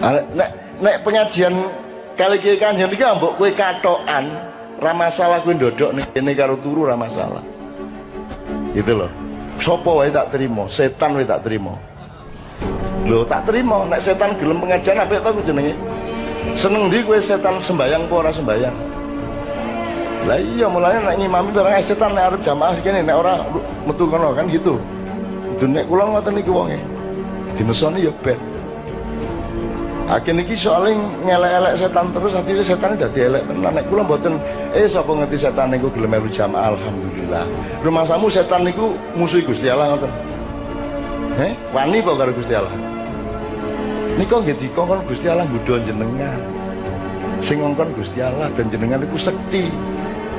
Ah, 0.00 0.16
nek 0.32 0.50
nek 0.80 1.04
pengajian 1.04 1.52
kali 2.16 2.40
kiai 2.40 2.56
kanjeng 2.56 2.88
iki 2.88 3.04
mbok 3.04 3.36
kowe 3.36 3.52
katokan 3.52 4.32
ra 4.80 4.96
masalah 4.96 5.44
kowe 5.44 5.52
ndodok 5.52 5.92
ning 5.92 6.08
kene 6.16 6.32
karo 6.32 6.56
turu 6.56 6.88
ra 6.88 6.96
masalah. 6.96 7.44
Gitu 8.72 8.96
loh. 8.96 9.12
Sopo 9.60 10.00
wae 10.00 10.08
tak 10.08 10.32
terima 10.32 10.64
setan 10.72 11.20
wae 11.20 11.28
tak 11.28 11.44
terima. 11.44 11.76
Lho 13.04 13.28
tak 13.28 13.44
terima 13.44 13.84
nek 13.84 14.00
setan 14.00 14.40
gelem 14.40 14.56
pengajian 14.64 15.04
apik 15.04 15.20
to 15.20 15.36
jenenge? 15.44 15.76
Seneng 16.56 16.88
di 16.88 17.04
kowe 17.04 17.20
setan 17.20 17.60
sembayang 17.60 18.08
apa 18.08 18.14
ora 18.16 18.32
sembayang? 18.32 18.76
Lah 20.24 20.40
iya 20.40 20.64
mulanya 20.64 21.12
nek 21.12 21.16
ngimami 21.20 21.52
barang 21.52 21.76
setan 21.84 22.16
nek 22.16 22.24
arep 22.24 22.40
jamaah 22.40 22.72
kene 22.80 23.04
nek 23.04 23.20
ora 23.20 23.44
metu 23.84 24.08
kono 24.08 24.32
kan 24.32 24.48
gitu. 24.48 24.80
Itu 25.60 25.68
nek 25.68 25.84
kula 25.92 26.08
ngoten 26.08 26.40
iki 26.40 26.48
wonge. 26.48 26.80
Dinesoni 27.52 28.08
ya 28.08 28.12
ben 28.24 28.49
Akhirnya 30.10 30.42
ini 30.42 30.58
soalnya 30.58 30.98
ngelek-elek 31.22 31.74
setan 31.78 32.10
terus 32.10 32.34
akhirnya 32.34 32.64
setan 32.66 32.98
jadi 32.98 33.30
elek 33.30 33.46
tenan. 33.46 33.70
Nek 33.78 33.86
kula 33.86 34.02
mboten 34.02 34.42
eh 34.74 34.90
sapa 34.90 35.06
ngerti 35.14 35.38
setan 35.38 35.70
niku 35.70 35.86
gelem 35.94 36.10
melu 36.10 36.26
jamaah? 36.26 36.74
Alhamdulillah. 36.74 37.46
Rumah 37.86 38.02
samu 38.10 38.26
setan 38.26 38.66
niku 38.66 38.98
musuh 39.14 39.38
Gusti 39.46 39.70
Allah 39.70 39.94
ngoten? 39.94 40.10
Eh 41.38 41.54
wani 41.70 42.02
apa 42.02 42.10
karo 42.18 42.34
Gusti 42.34 42.58
Allah? 42.58 42.74
Nika 44.18 44.34
nggih 44.42 44.58
dikongkon 44.58 45.06
Gusti 45.06 45.30
Allah 45.30 45.46
nggodha 45.46 45.78
jenengan. 45.86 46.40
Sing 47.38 47.62
ngongkon 47.62 47.94
Gusti 47.94 48.18
Allah 48.18 48.50
dan 48.58 48.66
jenengan 48.66 48.98
niku 49.06 49.14
sekti. 49.14 49.70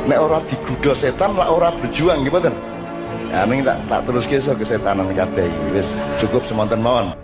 Nek 0.03 0.19
ora 0.19 0.44
digodha 0.52 0.91
setan 0.91 1.31
lah 1.39 1.47
ora 1.47 1.72
berjuang 1.80 2.27
nggih 2.27 2.33
mboten? 2.35 2.55
Ya, 3.31 3.47
ini 3.47 3.63
tak 3.63 3.80
tak 3.88 4.03
terus 4.03 4.27
kisah 4.27 4.52
kesetanan 4.59 5.08
kabeh 5.16 5.47
wis 5.72 5.95
cukup 6.19 6.44
semonten 6.44 6.83
mawon. 6.83 7.16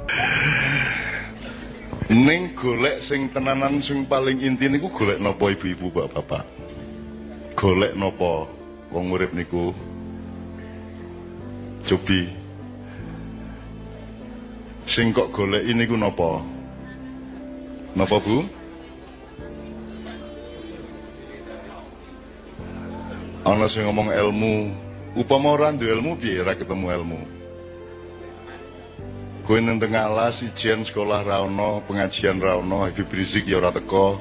Ning 2.07 2.55
golek 2.55 3.03
sing 3.03 3.27
tenanan 3.35 3.83
sing 3.83 4.07
paling 4.07 4.39
inti 4.39 4.71
niku 4.71 4.87
golek 4.95 5.19
napa 5.19 5.51
ibu-ibu 5.51 5.91
bapak-bapak. 5.91 6.47
Golek 7.51 7.99
napa 7.99 8.47
wong 8.95 9.11
urip 9.11 9.35
niku. 9.35 9.75
Cobi. 11.83 12.31
Sing 14.87 15.11
kok 15.11 15.35
golek 15.35 15.67
ini 15.67 15.83
ku 15.83 15.99
napa? 15.99 16.39
Napa 17.91 18.23
Bu? 18.23 18.47
Ana 23.43 23.67
sing 23.67 23.83
ngomong 23.83 24.15
ilmu, 24.15 24.55
upama 25.19 25.59
ora 25.59 25.75
ilmu 25.75 26.15
piye 26.15 26.39
ketemu 26.55 26.87
ilmu? 26.87 27.36
Nang 29.47 29.79
tengah 29.79 30.11
alas 30.11 30.43
ijen 30.43 30.83
sekolah 30.83 31.23
ra 31.23 31.39
ono, 31.39 31.79
pengajian 31.87 32.43
ra 32.43 32.59
ono, 32.59 32.83
Habib 32.83 33.07
Rizik 33.07 33.47
ya 33.47 33.63
ora 33.63 33.71
teko. 33.71 34.19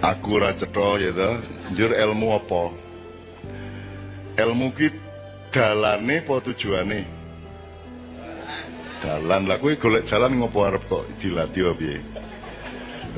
Aku 0.00 0.40
ora 0.40 0.56
cetha 0.56 0.88
ya 0.96 1.12
to. 1.12 1.30
Njur 1.76 1.92
ilmu 1.92 2.32
apa? 2.32 2.72
Ilmu 4.40 4.72
ki 4.72 4.88
dalane 5.52 6.24
apa 6.24 6.34
tujuane? 6.48 7.00
Dalan 9.04 9.52
lah 9.52 9.60
kowe 9.60 9.76
golek 9.76 10.08
dalan 10.08 10.40
ngopo 10.40 10.64
arep 10.64 10.80
kok 10.88 11.04
dilatih 11.20 11.76
piye? 11.76 12.00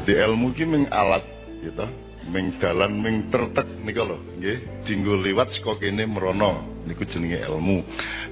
Dadi 0.02 0.12
ilmu 0.18 0.50
ki 0.50 0.66
ming 0.66 0.84
alat 0.90 1.22
gitu. 1.62 1.86
Ming 2.32 2.56
dalan 2.56 3.02
ming 3.04 3.28
tertek 3.28 3.68
nika 3.84 4.02
lho, 4.04 4.16
nggih. 4.40 4.86
Dinggo 4.88 5.20
liwat 5.20 5.52
saka 5.52 5.76
kene 5.76 6.08
merono. 6.08 6.74
niku 6.86 7.02
jenenge 7.08 7.40
ilmu. 7.48 7.82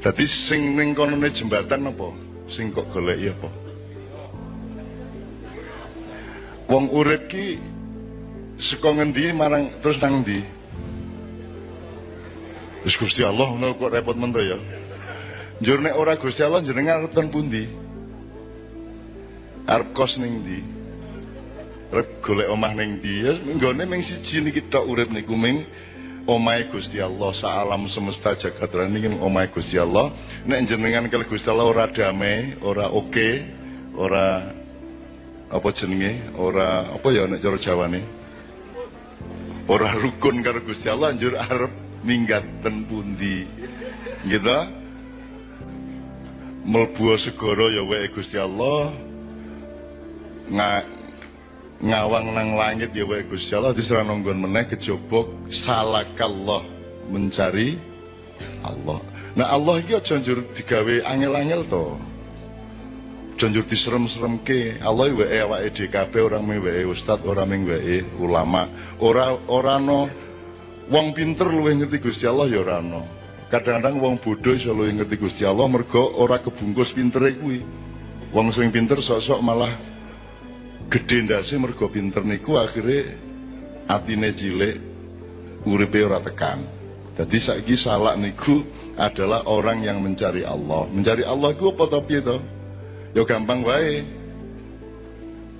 Dadi 0.05 0.25
sing 0.29 0.77
ning 0.77 0.93
konone 0.93 1.33
jembatan 1.33 1.89
apa? 1.89 2.09
Sing 2.49 2.71
kok 2.71 2.89
goleki 2.93 3.33
apa? 3.33 3.49
Wong 6.69 6.89
urip 6.93 7.29
ki 7.29 7.61
saka 8.61 8.93
ngendi 8.97 9.33
marang 9.33 9.73
terus 9.81 10.01
nang 10.01 10.25
ndi? 10.25 10.41
Wis 12.85 12.99
Gusti 12.99 13.23
Allah 13.25 13.49
ngono 13.49 13.77
kok 13.77 13.93
repot 13.93 14.17
men 14.17 14.33
ya. 14.37 14.59
Njur 15.63 15.79
ora 15.95 16.19
Gusti 16.19 16.43
Allah 16.45 16.61
jenengan 16.65 17.05
arep 17.05 17.13
ten 17.15 17.31
pundi? 17.33 17.65
Arep 19.69 19.95
kos 19.97 20.19
ning 20.21 20.45
ndi? 20.45 20.82
Golek 21.93 22.49
omah 22.49 22.73
ning 22.73 23.05
ndi? 23.05 23.21
Ya 23.21 23.37
nggone 23.37 23.85
ming 23.85 24.01
siji 24.01 24.41
niki 24.41 24.65
tok 24.73 24.89
urip 24.89 25.13
niku 25.13 25.37
ming. 25.37 25.69
Gusti 26.73 27.03
Allah 27.03 27.35
saalam 27.35 27.85
semesta 27.91 28.33
jagat 28.33 28.73
raya 28.73 28.89
niki 28.89 29.13
omahe 29.13 29.53
Gusti 29.53 29.77
Allah. 29.77 30.09
Nek 30.49 30.65
jenengan 30.65 31.05
kali 31.13 31.29
Gusti 31.29 31.53
Allah 31.53 31.69
ora 31.69 31.85
damai 31.91 32.57
ora 32.65 32.89
oke 32.89 33.29
ora 33.93 34.41
apa 35.53 35.69
jenenge? 35.77 36.33
Ora 36.39 36.97
apa 36.97 37.09
ya 37.13 37.29
nek 37.29 37.45
cara 37.45 37.59
Jawane? 37.61 38.01
Ora 39.69 39.93
rukun 39.93 40.41
karo 40.41 40.65
Gusti 40.65 40.89
Allah 40.89 41.13
anjur 41.13 41.37
arep 41.37 42.01
minggat 42.09 42.65
ten 42.65 42.89
pundi. 42.89 43.45
Gitu 44.25 44.59
mlebu 46.63 47.19
segara 47.19 47.69
ya 47.69 47.83
wae 47.85 48.09
Gusti 48.15 48.39
Allah. 48.39 48.95
Nga 50.49 50.69
ngawang 51.83 52.31
nang 52.31 52.55
langit 52.55 52.95
ya 52.95 53.03
wae 53.03 53.27
Gusti 53.27 53.59
Allah 53.59 53.75
diserah 53.75 54.07
nonggon 54.07 54.39
meneh 54.39 54.71
kejaba 54.71 55.27
salakallah 55.51 56.63
mencari 57.11 57.75
Allah. 58.63 59.03
Nah 59.35 59.51
Allah 59.51 59.83
iki 59.83 59.99
aja 59.99 60.23
njur 60.23 60.47
digawe 60.55 61.03
angel-angel 61.03 61.63
to. 61.67 61.99
Aja 63.35 63.47
njur 63.51 63.67
diserem-seremke. 63.67 64.79
Allah 64.79 65.11
wae 65.11 65.39
awake 65.43 65.91
kabeh 65.91 66.23
orang 66.23 66.47
mung 66.47 66.63
wae 66.63 66.87
ustaz, 66.87 67.19
ora 67.27 67.43
mung 67.43 67.67
wae 67.67 68.07
ulama. 68.23 68.71
Ora 69.03 69.35
ora 69.51 69.83
no 69.83 70.07
wong 70.87 71.11
pinter 71.19 71.51
luwih 71.51 71.83
ngerti 71.83 71.99
Gusti 71.99 72.31
Allah 72.31 72.47
ya 72.47 72.63
ora 72.63 72.79
no. 72.79 73.03
Kadang-kadang 73.51 73.99
wong 73.99 74.23
bodoh 74.23 74.55
iso 74.55 74.71
luwih 74.71 74.95
ngerti 75.03 75.19
Gusti 75.19 75.43
Allah 75.43 75.67
mergo 75.67 76.15
ora 76.15 76.39
kebungkus 76.39 76.95
pintere 76.95 77.35
kuwi. 77.43 77.59
Wong 78.31 78.55
sing 78.55 78.71
pinter 78.71 79.03
sok-sok 79.03 79.43
malah 79.43 79.92
gede 80.93 81.25
ndase 81.25 81.57
mergo 81.57 81.89
pinter 81.89 82.21
niku 82.21 82.61
akhirnya 82.61 83.17
atine 83.89 84.29
cilik 84.37 84.77
uripe 85.65 86.05
ora 86.05 86.21
tekan. 86.21 86.69
Jadi 87.17 87.39
saiki 87.41 87.77
salak 87.81 88.21
niku 88.21 88.61
adalah 89.01 89.49
orang 89.49 89.81
yang 89.81 90.05
mencari 90.05 90.45
Allah. 90.45 90.85
Mencari 90.93 91.25
Allah 91.25 91.57
iku 91.57 91.73
apa 91.73 91.85
to 91.89 92.01
to? 92.05 92.37
Ya 93.17 93.25
gampang 93.25 93.65
wae. 93.65 94.05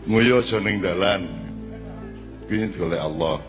Nguyu 0.05 0.45
aja 0.45 0.61
ning 0.61 0.85
dalan. 0.85 1.29
Kuwi 2.49 2.69
golek 2.77 3.01
Allah. 3.01 3.41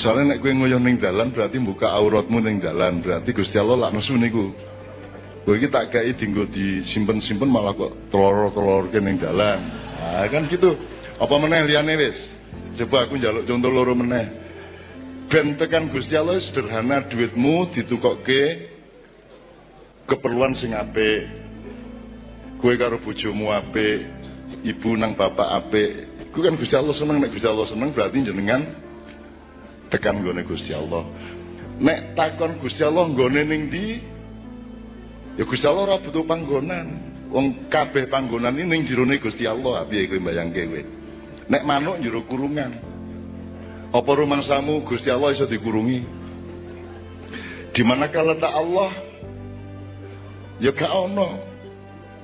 Soalnya 0.00 0.34
nek 0.34 0.38
kowe 0.40 0.52
nguyuh 0.52 0.80
ning 0.80 0.96
dalan 0.96 1.28
berarti 1.28 1.60
buka 1.60 1.92
auratmu 1.92 2.40
ning 2.40 2.58
dalan, 2.58 3.04
berarti 3.04 3.30
Gusti 3.36 3.60
Allah 3.60 3.88
lak 3.88 3.92
nesu 3.94 4.16
niku. 4.16 4.50
Kowe 5.44 5.54
iki 5.54 5.68
tak 5.68 5.92
gawe 5.92 6.10
dinggo 6.16 6.48
disimpen-simpen 6.48 7.52
malah 7.52 7.76
kok 7.76 7.92
telur-telur 8.08 8.88
ning 8.96 9.20
dalan. 9.20 9.83
Nah, 10.04 10.28
kan 10.28 10.44
gitu. 10.52 10.76
Apa 11.16 11.40
meneh 11.40 11.64
liyane 11.64 11.96
wis? 11.96 12.28
Coba 12.76 13.08
aku 13.08 13.16
njaluk 13.16 13.48
contoh 13.48 13.70
loro 13.72 13.96
meneh. 13.96 14.28
Ben 15.32 15.56
tekan 15.56 15.88
Gusti 15.88 16.12
Allah 16.12 16.36
sederhana 16.36 17.00
duitmu 17.08 17.72
ditukokke 17.72 18.68
keperluan 20.04 20.52
sing 20.52 20.76
apik. 20.76 21.24
Kowe 22.60 22.74
karo 22.76 23.00
bojomu 23.00 23.48
apik, 23.48 24.04
ibu 24.60 24.92
nang 25.00 25.16
bapak 25.16 25.48
apik. 25.64 25.90
Iku 26.28 26.44
kan 26.44 26.60
Gusti 26.60 26.76
Allah 26.76 26.92
seneng 26.92 27.24
nek 27.24 27.32
Gusti 27.32 27.48
Allah 27.48 27.64
seneng 27.64 27.88
berarti 27.96 28.20
jenengan 28.20 28.60
tekan 29.88 30.20
nggone 30.20 30.44
Gusti 30.44 30.76
Allah. 30.76 31.08
Nek 31.80 32.18
takon 32.18 32.60
Gusti 32.60 32.84
Allah 32.84 33.08
nggone 33.08 33.40
ning 33.48 33.72
ndi? 33.72 33.86
Ya 35.40 35.48
Gusti 35.48 35.64
Allah 35.64 35.94
ora 35.94 35.96
butuh 35.96 36.26
panggonan. 36.28 37.13
Wong 37.34 37.66
kabeh 37.66 38.06
panggonan 38.06 38.54
ini 38.54 38.78
ning 38.78 38.80
jerone 38.86 39.18
Gusti 39.18 39.42
Allah, 39.42 39.82
piye 39.90 40.06
kowe 40.06 40.22
mbayangke 40.22 40.70
kowe? 40.70 40.82
Nek 41.50 41.66
manuk 41.66 41.98
jero 41.98 42.22
kurungan. 42.30 42.70
Apa 43.90 44.10
rumangsamu 44.14 44.86
Gusti 44.86 45.10
Allah 45.10 45.34
iso 45.34 45.42
dikurungi? 45.42 45.98
Di 47.74 47.82
manakah 47.82 48.22
letak 48.22 48.54
Allah? 48.54 48.94
Ya 50.62 50.70
gak 50.70 50.94
ono. 50.94 51.42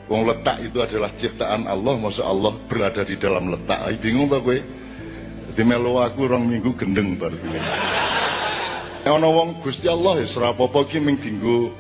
Wong 0.07 0.31
letak 0.31 0.63
itu 0.63 0.79
adalah 0.79 1.11
ciptaan 1.19 1.67
Allah, 1.67 1.95
masa 1.99 2.23
Allah 2.31 2.55
berada 2.71 3.03
di 3.03 3.19
dalam 3.19 3.51
letak. 3.51 3.91
Ay, 3.91 3.99
bingung 3.99 4.31
ta 4.31 4.39
kowe? 4.39 4.55
Di 5.51 5.63
melu 5.67 5.99
aku 5.99 6.31
rong 6.31 6.47
minggu 6.47 6.71
gendeng 6.79 7.19
baru 7.19 7.35
bilang. 7.35 7.67
Ono 9.11 9.29
wong 9.35 9.51
Gusti 9.59 9.91
Allah 9.91 10.23
ya 10.23 10.55
apa-apa 10.55 10.87
ki 10.87 11.03
ming 11.03 11.19
dinggo 11.19 11.75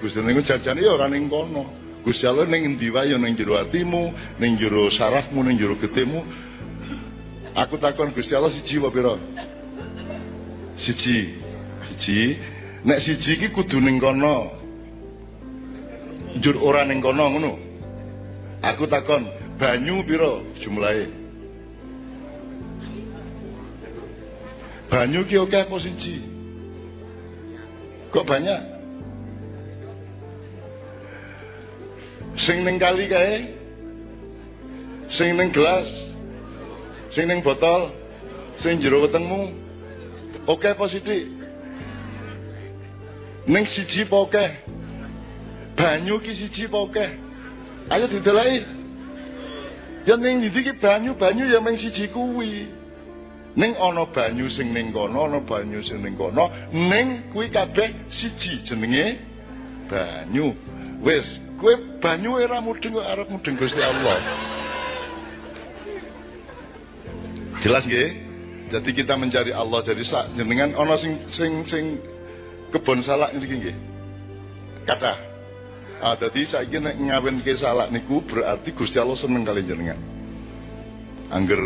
Gusti 0.00 0.24
niku 0.24 0.40
jajane 0.40 0.80
ya 0.80 0.96
ora 0.96 1.12
ning 1.12 1.28
kono. 1.28 1.81
Gusti 2.04 2.26
Allah 2.26 2.46
ning 2.50 2.64
endi 2.64 2.90
wae 2.90 3.14
ning 3.18 3.36
jero 3.38 3.54
atimu, 3.62 4.12
ning 4.40 4.58
jero 4.58 4.90
sarafmu, 4.90 5.42
ning 5.46 5.58
jero 5.58 5.78
getihmu. 5.78 6.24
Aku 7.54 7.78
takon 7.78 8.10
Gusti 8.10 8.34
Allah 8.34 8.50
siji 8.50 8.82
apa 8.82 8.90
pira? 8.90 9.14
Siji. 10.76 11.30
Siji. 11.88 12.38
Nek 12.84 12.98
siji 12.98 13.38
iki 13.38 13.48
kudu 13.54 13.78
ning 13.78 14.00
kono. 14.02 14.50
njur 16.36 16.56
ora 16.62 16.84
ning 16.84 17.02
kono 17.02 17.30
ngono. 17.30 17.52
Aku 18.62 18.86
takon, 18.86 19.26
banyu 19.58 20.02
piro 20.06 20.42
jumlahe? 20.60 21.06
Banyu 24.90 25.24
ki 25.24 25.38
oke 25.38 25.56
apa 25.60 25.76
siji? 25.80 26.22
Kok 28.12 28.26
banyak? 28.26 28.71
Sing 32.42 32.66
ning 32.66 32.82
kali 32.82 33.06
kae? 33.06 33.54
Sing 35.06 35.38
ning 35.38 35.54
gelas? 35.54 35.86
Sing 37.06 37.30
ning 37.30 37.38
botol? 37.38 37.94
Sing 38.58 38.82
jero 38.82 39.06
wetengmu? 39.06 39.54
Oke 40.50 40.74
apa 40.74 40.90
sithik? 40.90 41.30
Ning 43.46 43.62
siji 43.62 44.02
apa 44.02 44.16
oke? 44.26 44.46
Banyu 45.78 46.18
ki 46.18 46.34
siji 46.34 46.66
apa 46.66 46.78
oke? 46.82 47.06
Ayo 47.94 48.10
didelai. 48.10 48.66
Ya 50.02 50.18
ning 50.18 50.42
ndi 50.42 50.50
ki 50.66 50.74
banyu-banyu 50.82 51.46
ya 51.46 51.62
mung 51.62 51.78
siji 51.78 52.10
kuwi. 52.10 52.66
Ning 53.54 53.78
ana 53.78 54.02
banyu 54.02 54.50
sing 54.50 54.74
ning 54.74 54.90
kono, 54.90 55.30
ana 55.30 55.38
banyu 55.38 55.78
sing 55.78 56.02
ning 56.02 56.18
kono, 56.18 56.50
ning 56.74 57.22
kuwi 57.30 57.54
kabeh 57.54 57.94
siji 58.10 58.66
jenenge 58.66 59.14
banyu. 59.86 60.58
Wis, 61.06 61.38
kowe 61.62 61.74
banyu 62.02 62.42
ora 62.42 62.58
mudeng 62.58 62.98
kok 62.98 63.06
arep 63.06 63.28
mudeng 63.30 63.54
Gusti 63.54 63.78
Allah. 63.78 64.18
Jelas 67.62 67.86
nggih? 67.86 68.10
Jadi 68.74 68.90
kita 68.90 69.14
mencari 69.14 69.54
Allah 69.54 69.80
jadi 69.86 70.02
sak 70.02 70.34
jenengan 70.34 70.74
ana 70.74 70.98
sing 70.98 71.22
sing 71.30 71.62
sing 71.70 72.02
kebon 72.74 73.06
salak 73.06 73.30
niki 73.38 73.62
nggih. 73.62 73.76
Kata. 74.82 75.14
Ah 76.02 76.18
dadi 76.18 76.42
saiki 76.42 76.82
nek 76.82 76.98
ngawinke 76.98 77.54
salak 77.54 77.94
niku 77.94 78.26
berarti 78.26 78.74
Gusti 78.74 78.98
Allah 78.98 79.14
seneng 79.14 79.46
kali 79.46 79.62
jenengan. 79.62 80.00
Angger 81.30 81.62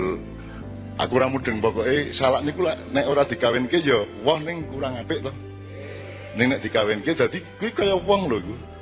aku 1.01 1.13
ora 1.17 1.33
mudeng 1.33 1.65
pokoke 1.65 2.13
salak 2.13 2.45
niku 2.45 2.69
lak 2.69 2.93
nek 2.93 3.09
ora 3.09 3.25
dikawinke 3.25 3.81
ya 3.81 4.05
wah 4.21 4.37
ning 4.37 4.69
kurang 4.69 5.01
apik 5.01 5.25
to. 5.25 5.33
Ning 6.37 6.53
nek 6.53 6.61
dikawinke 6.61 7.17
dadi 7.17 7.41
kuwi 7.57 7.73
kaya 7.73 7.97
wong 7.97 8.29
lho 8.29 8.37
iku. 8.45 8.76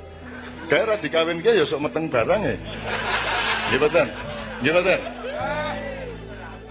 Kayak 0.65 0.83
ora 0.89 0.95
dikawinke 0.97 1.51
ya 1.53 1.63
sok 1.65 1.89
meteng 1.89 2.09
barang 2.09 2.41
e. 2.41 2.55
Nggih 3.69 3.79
mboten? 3.81 4.07
Nggih 4.61 4.71
mboten? 4.73 5.01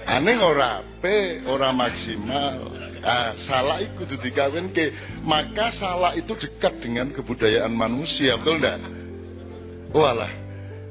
Aneh 0.05 0.37
ora 0.37 0.83
ape, 0.83 1.47
ora 1.47 1.71
maksimal. 1.71 2.75
Ah, 3.05 3.37
salah 3.37 3.85
itu 3.85 4.03
kudu 4.03 4.17
dikawinke. 4.19 4.97
Maka 5.23 5.71
salah 5.71 6.17
itu 6.17 6.35
dekat 6.35 6.81
dengan 6.81 7.13
kebudayaan 7.13 7.73
manusia, 7.73 8.41
betul 8.41 8.61
enggak? 8.61 8.81
Walah. 9.95 10.33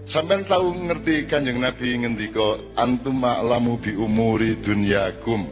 Sampai 0.04 0.44
tahu 0.44 0.76
ngerti 0.92 1.28
kanjeng 1.32 1.64
Nabi 1.64 1.96
ngendika 1.96 2.60
antum 2.76 3.24
ma'lamu 3.24 3.80
bi 3.80 3.96
umuri 3.96 4.60
dunyakum. 4.60 5.48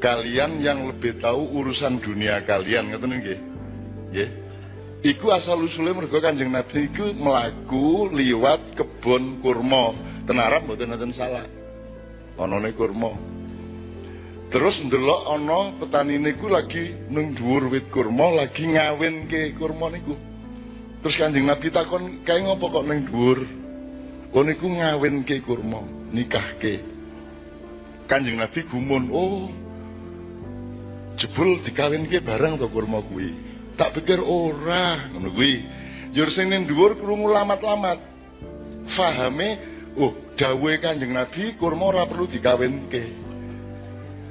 Kalian 0.00 0.60
yang 0.64 0.88
lebih 0.88 1.20
tahu 1.20 1.60
urusan 1.60 2.00
dunia 2.00 2.40
kalian, 2.44 2.88
ngoten 2.92 3.20
nggih. 3.20 3.40
Nggih. 4.12 4.30
Iku 5.00 5.32
asal 5.32 5.64
usulnya 5.64 5.96
mergo 5.96 6.20
kanjeng 6.20 6.52
Nabi 6.52 6.92
iku 6.92 7.16
melaku 7.16 8.12
liwat 8.12 8.76
kebun 8.76 9.40
kurma. 9.40 9.96
Ten 10.28 10.36
Arab 10.36 10.68
mboten 10.68 10.92
nonton 10.92 11.16
salah. 11.16 11.48
Ana 12.36 12.60
ne 12.60 12.76
kurma. 12.76 13.16
Terus 14.52 14.84
ndelok 14.84 15.22
ana 15.24 15.72
petani 15.80 16.20
niku 16.20 16.52
lagi 16.52 16.92
nang 17.08 17.32
dhuwur 17.32 17.72
wit 17.72 17.88
kurma 17.88 18.44
lagi 18.44 18.68
ngawinke 18.68 19.56
kurma 19.56 19.88
niku. 19.88 20.18
Terus 21.00 21.16
Kanjeng 21.16 21.48
Nabi 21.48 21.72
takon, 21.72 22.20
"Kae 22.20 22.44
ngopo 22.44 22.68
kok 22.68 22.84
ning 22.84 23.08
dhuwur?" 23.08 23.40
Oh 24.36 24.44
niku 24.44 24.68
ngawinke 24.68 25.40
kurma, 25.40 25.80
nikahke. 26.12 26.84
Kanjeng 28.04 28.36
Nabi 28.36 28.68
gumun, 28.68 29.08
"Oh, 29.08 29.48
jebul 31.16 31.64
dikawinke 31.64 32.20
barang 32.20 32.60
to 32.60 32.68
kurma 32.68 33.00
kuwi." 33.00 33.49
Tak 33.76 33.98
pikir 33.98 34.22
ora, 34.22 35.10
ngono 35.10 35.30
kuwi. 35.34 35.62
Jur 36.10 36.26
sing 36.30 36.50
ning 36.50 36.66
dhuwur 36.66 36.98
krungu 36.98 37.30
lamat-lamat. 37.30 37.98
Fahame, 38.90 39.48
oh, 39.94 40.10
dawuhe 40.34 40.82
Kanjeng 40.82 41.14
Nabi 41.14 41.54
kurma 41.54 41.94
ora 41.94 42.02
perlu 42.08 42.26
dikawinke. 42.26 43.04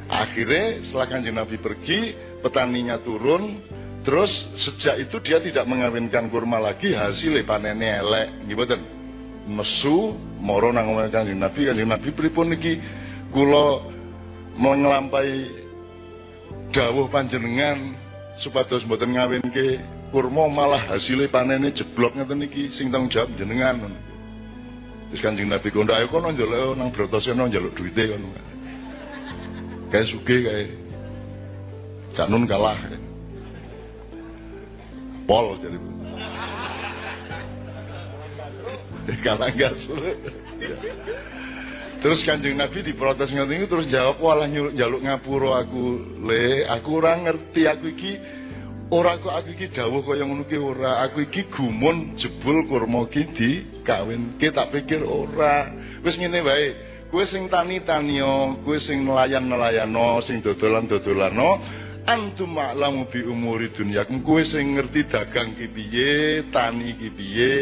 Akhirnya 0.09 0.83
setelah 0.83 1.07
Kanjeng 1.07 1.37
Nabi 1.37 1.55
pergi, 1.55 2.11
petaninya 2.43 2.99
turun, 2.99 3.63
terus 4.03 4.51
sejak 4.59 4.99
itu 4.99 5.21
dia 5.23 5.39
tidak 5.39 5.63
mengawinkan 5.69 6.27
kurma 6.27 6.59
lagi, 6.59 6.97
hasilnya 6.97 7.47
panennya 7.47 8.03
elek, 8.03 8.27
gimana? 8.49 8.75
Mesu, 9.49 10.13
moro 10.43 10.69
nang 10.75 10.91
omah 10.91 11.07
Kanjeng 11.07 11.39
Nabi, 11.39 11.69
Kanjeng 11.71 11.89
Nabi 11.89 12.09
pripun 12.11 12.51
niki 12.51 12.81
kula 13.31 13.85
melampai 14.59 15.47
dawuh 16.75 17.07
panjenengan 17.07 17.95
supados 18.39 18.87
mboten 18.87 19.11
ngawinke 19.11 19.83
kurma 20.15 20.47
malah 20.47 20.79
hasilnya 20.95 21.27
panennya 21.27 21.75
jeblok 21.75 22.15
ngeten 22.15 22.39
niki 22.39 22.71
sing 22.71 22.87
tanggung 22.87 23.11
jawab 23.11 23.35
jenengan. 23.35 23.91
Terus 25.11 25.19
Kanjeng 25.19 25.51
Nabi 25.51 25.67
kondo 25.75 25.91
ayo 25.91 26.07
kono 26.07 26.31
njaluk 26.31 26.79
nang 26.79 26.89
Bratasena 26.95 27.51
njaluk 27.51 27.75
duwite 27.75 28.15
kono. 28.15 28.31
Kayak 29.91 30.07
suge 30.07 30.37
kayak 30.47 30.71
Cak 32.15 32.31
Nun 32.31 32.47
kalah. 32.47 32.79
Pol 35.27 35.59
jadi. 35.59 35.77
kalah 39.25 39.51
gas. 39.51 39.83
Terus 41.99 42.23
kanjeng 42.23 42.55
Nabi 42.55 42.79
diprotes 42.79 43.27
ngoten 43.35 43.67
terus 43.67 43.91
jawab 43.91 44.23
walah 44.23 44.47
nyuruh 44.47 44.71
jaluk 44.71 45.03
ngapuro 45.03 45.51
aku. 45.51 45.99
Le 46.23 46.63
aku 46.63 47.03
ora 47.03 47.19
ngerti 47.19 47.67
aku 47.67 47.91
iki 47.91 48.15
ora 48.87 49.19
kok 49.19 49.35
aku 49.35 49.51
iki 49.51 49.67
dawuh 49.67 49.99
kaya 50.07 50.23
ngono 50.23 50.47
ki 50.47 50.55
ora. 50.63 51.03
Aku 51.03 51.27
iki 51.27 51.51
gumun 51.51 52.15
jebul 52.15 52.63
kurma 52.71 53.03
ki 53.11 53.35
dikawinke 53.35 54.47
tak 54.55 54.71
pikir 54.71 55.03
ora. 55.03 55.75
Wis 55.99 56.15
ngene 56.15 56.39
wae 56.39 56.71
kowe 57.11 57.27
sing 57.27 57.51
tani-tanio 57.51 58.63
kowe 58.63 58.79
sing 58.79 59.03
nelayan-nelayano 59.03 60.23
sing 60.23 60.39
dodolan-dodolano 60.39 61.59
antum 62.07 62.55
ma'lamu 62.55 63.11
bi 63.11 63.27
umuri 63.27 63.75
dunyakum. 63.75 64.23
Kowe 64.23 64.39
sing 64.47 64.79
ngerti 64.79 65.03
dagang 65.03 65.51
ki 65.51 65.67
piye 65.67 66.11
tani 66.47 66.95
ki 66.95 67.09
piye 67.11 67.53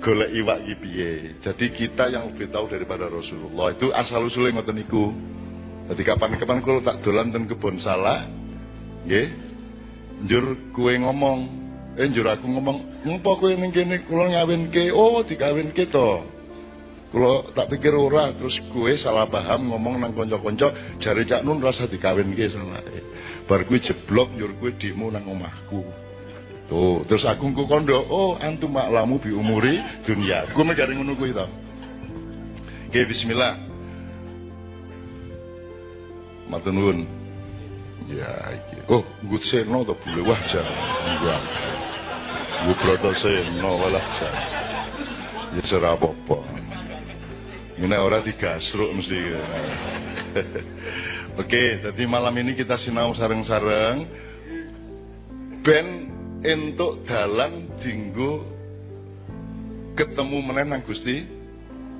golek 0.00 0.32
iwak 0.32 0.58
ki 0.64 0.74
piye. 0.80 1.10
Jadi 1.44 1.66
kita 1.70 2.08
yang 2.08 2.32
lebih 2.32 2.48
tahu 2.48 2.72
daripada 2.72 3.06
Rasulullah 3.06 3.70
itu 3.70 3.92
asal 3.92 4.26
usulnya 4.26 4.58
ngoten 4.58 4.80
niku. 4.80 5.12
Jadi 5.92 6.02
kapan-kapan 6.02 6.58
kalau 6.64 6.80
tak 6.80 7.04
dolan 7.04 7.30
ten 7.30 7.44
kebon 7.44 7.76
salah, 7.76 8.24
nggih. 9.04 9.28
Njur 10.20 10.56
kue 10.76 11.00
ngomong, 11.00 11.38
eh 11.96 12.04
njur 12.08 12.28
aku 12.28 12.44
ngomong, 12.44 13.08
"Ngopo 13.08 13.40
kowe 13.40 13.52
ning 13.56 13.72
kene 13.72 14.04
kula 14.04 14.28
ngawinke?" 14.28 14.92
Oh, 14.92 15.24
dikawinke 15.24 15.88
to. 15.88 16.20
Kula 17.10 17.42
tak 17.56 17.72
pikir 17.74 17.96
ora, 17.96 18.30
terus 18.36 18.60
kue 18.70 18.94
salah 19.00 19.26
paham 19.26 19.72
ngomong 19.72 19.98
nang 19.98 20.12
kanca-kanca, 20.14 20.76
jare 21.02 21.24
Cak 21.26 21.42
Nun 21.42 21.58
rasa 21.64 21.88
dikawinke 21.88 22.46
salah. 22.52 22.84
Bar 23.48 23.66
kuwi 23.66 23.82
jeblok 23.82 24.30
njur 24.36 24.52
kuwi 24.60 24.76
demo 24.78 25.10
nang 25.10 25.26
omahku. 25.26 26.09
Tuh, 26.70 27.02
terus 27.02 27.26
aku 27.26 27.50
ku 27.50 27.66
kondo, 27.66 27.98
oh 27.98 28.38
antum 28.38 28.78
maklamu 28.78 29.18
bi 29.18 29.34
umuri 29.34 29.82
dunia. 30.06 30.46
Gue 30.54 30.62
megari 30.62 30.94
ngono 30.94 31.18
kuwi 31.18 31.34
to. 31.34 31.42
Oke, 32.86 33.10
bismillah. 33.10 33.58
Matur 36.46 36.70
nuwun. 36.70 37.10
Ya 38.06 38.54
iki. 38.54 38.86
Oh, 38.86 39.02
gut 39.26 39.42
seno 39.42 39.82
to 39.82 39.98
jan. 40.46 40.66
Enggak. 41.10 41.42
Gue 42.66 42.74
proto 42.78 43.10
seno 43.18 43.70
walah 43.74 44.06
jan. 44.14 44.34
Ya 45.58 45.62
serah 45.66 45.98
apa-apa. 45.98 46.38
Ini 47.78 47.98
orang 47.98 48.22
digasruk 48.22 48.94
mesti. 48.94 49.18
Oke, 51.40 51.82
jadi 51.82 52.02
malam 52.10 52.34
ini 52.38 52.54
kita 52.58 52.78
sinau 52.78 53.14
sareng-sareng. 53.14 54.06
Ben 55.62 56.09
entuk 56.40 57.04
dalan 57.04 57.68
dinggo 57.84 58.44
ketemu 59.92 60.38
meneh 60.40 60.64
nang 60.64 60.82
Gusti 60.84 61.24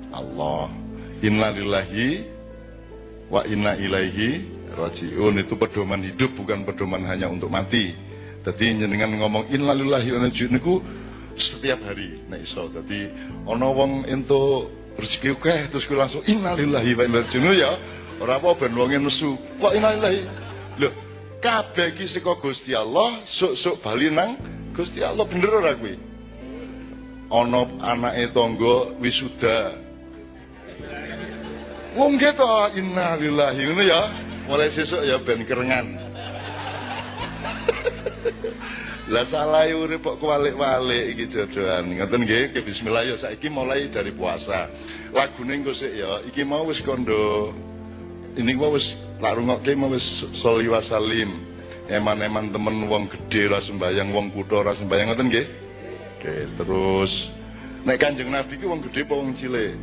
Allah. 0.09 0.69
Innalillahi 1.21 2.25
wa 3.29 3.45
inna 3.45 3.77
ilaihi 3.77 4.41
rajiun 4.73 5.37
itu 5.37 5.53
pedoman 5.53 6.01
hidup 6.01 6.33
bukan 6.33 6.65
pedoman 6.65 7.05
hanya 7.05 7.29
untuk 7.29 7.53
mati. 7.53 7.93
Jadi 8.41 8.81
jenengan 8.81 9.13
ngomong 9.13 9.53
innalillahi 9.53 10.07
wa 10.17 10.17
inna 10.25 10.29
niku 10.33 10.81
setiap 11.37 11.77
hari 11.85 12.25
nek 12.25 12.41
iso. 12.41 12.65
Dadi 12.73 13.05
ana 13.45 13.69
wong 13.69 14.09
entuk 14.09 14.73
rezeki 14.97 15.37
akeh 15.37 15.59
terus 15.69 15.85
ku 15.85 15.93
langsung 15.93 16.25
innalillahi 16.25 16.91
wa 16.97 17.03
inna 17.05 17.21
ilaihi 17.21 17.61
ya. 17.61 17.71
Ora 18.17 18.41
apa 18.41 18.57
ben 18.57 18.73
wonge 18.73 18.97
nesu. 18.97 19.37
Kok 19.61 19.73
innalillahi? 19.77 20.21
Loh, 20.81 20.93
kabeh 21.41 21.97
iki 21.97 22.05
saka 22.05 22.37
Gusti 22.37 22.77
Allah, 22.77 23.25
sok-sok 23.25 23.81
bali 23.81 24.13
nang 24.13 24.37
Gusti 24.71 25.01
Allah 25.01 25.25
bener 25.25 25.51
ora 25.51 25.73
kuwi? 25.73 26.11
ana 27.31 27.63
anake 27.79 28.27
tangga 28.35 28.91
wisuda. 28.99 29.71
Wong 31.95 32.19
kita 32.19 32.75
innalillahi 32.75 33.61
ngono 33.67 33.83
ya. 33.83 34.01
Mulai 34.51 34.71
sesuk 34.71 35.03
ya 35.07 35.15
ben 35.15 35.47
kerengan. 35.47 35.95
Lah 39.11 39.27
salah 39.27 39.67
urip 39.67 40.03
kok 40.03 40.19
kualik-walik 40.19 41.15
iki 41.15 41.27
dodoan. 41.31 41.87
Ngoten 41.95 42.23
nggih, 42.27 42.51
ke 42.55 42.63
bismillah 42.63 43.03
ya 43.07 43.15
saiki 43.19 43.47
mulai 43.51 43.87
dari 43.91 44.11
puasa. 44.11 44.71
Lagune 45.11 45.59
engko 45.59 45.75
sik 45.75 45.91
ya, 45.95 46.23
iki 46.27 46.43
mau 46.47 46.63
wis 46.67 46.79
kondo 46.83 47.51
ini 48.39 48.51
gua 48.55 48.75
wis 48.75 48.95
tak 49.19 49.35
rungokke 49.35 49.75
mau 49.75 49.91
wis 49.91 50.23
sholli 50.31 50.71
wasalim. 50.71 51.51
Eman-eman 51.91 52.55
temen 52.55 52.87
wong 52.87 53.11
gede 53.11 53.51
ra 53.51 53.59
sembayang, 53.59 54.15
wong 54.15 54.31
kutha 54.31 54.63
ra 54.63 54.71
sembayang 54.71 55.11
ngoten 55.11 55.27
nggih. 55.27 55.47
Oke, 56.15 56.35
terus 56.55 57.33
nek 57.83 57.97
Kanjeng 57.99 58.31
Nabi 58.31 58.55
ku 58.61 58.71
wong 58.71 58.79
gede 58.87 59.03
apa 59.03 59.13
wong 59.17 59.35
cilik? 59.35 59.75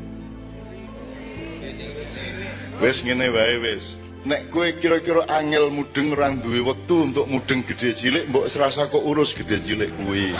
Wis 2.78 3.02
ngene 3.02 3.28
wae 3.28 3.56
wis. 3.60 3.98
Nek 4.22 4.54
kowe 4.54 4.70
kira-kira 4.78 5.26
angel 5.26 5.68
mudeng 5.74 6.14
ora 6.14 6.30
duwe 6.30 6.62
wektu 6.62 7.10
untuk 7.10 7.26
mudeng 7.26 7.66
gede 7.66 7.92
cilik, 7.92 8.30
mbok 8.30 8.46
serasa 8.46 8.86
kok 8.86 9.02
urus 9.02 9.34
gede 9.34 9.60
cilik 9.60 9.90
kuwi. 9.98 10.32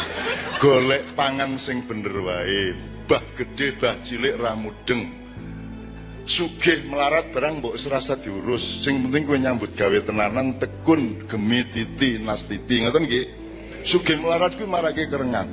Golek 0.63 1.19
pangan 1.19 1.59
sing 1.59 1.83
bener 1.85 2.15
wae. 2.15 2.79
Bah 3.11 3.21
gede 3.35 3.75
bah 3.77 3.99
cilik 4.07 4.39
ra 4.39 4.55
mudeng. 4.55 5.18
Sugih 6.29 6.85
melarat 6.85 7.33
barang 7.33 7.65
mbok 7.65 7.81
serasa 7.81 8.21
diurus. 8.21 8.85
Sing 8.85 9.01
penting 9.01 9.25
kowe 9.25 9.41
nyambut 9.41 9.73
gawe 9.73 9.97
tenanan 10.05 10.61
tekun 10.61 11.25
gemi 11.25 11.65
titi 11.73 12.21
nas 12.21 12.45
titi 12.45 12.85
ngoten 12.85 13.09
nggih. 13.09 13.27
Sugih 13.81 14.21
melarat 14.21 14.53
kuwi 14.61 14.69
marake 14.69 15.09
kerengan. 15.09 15.49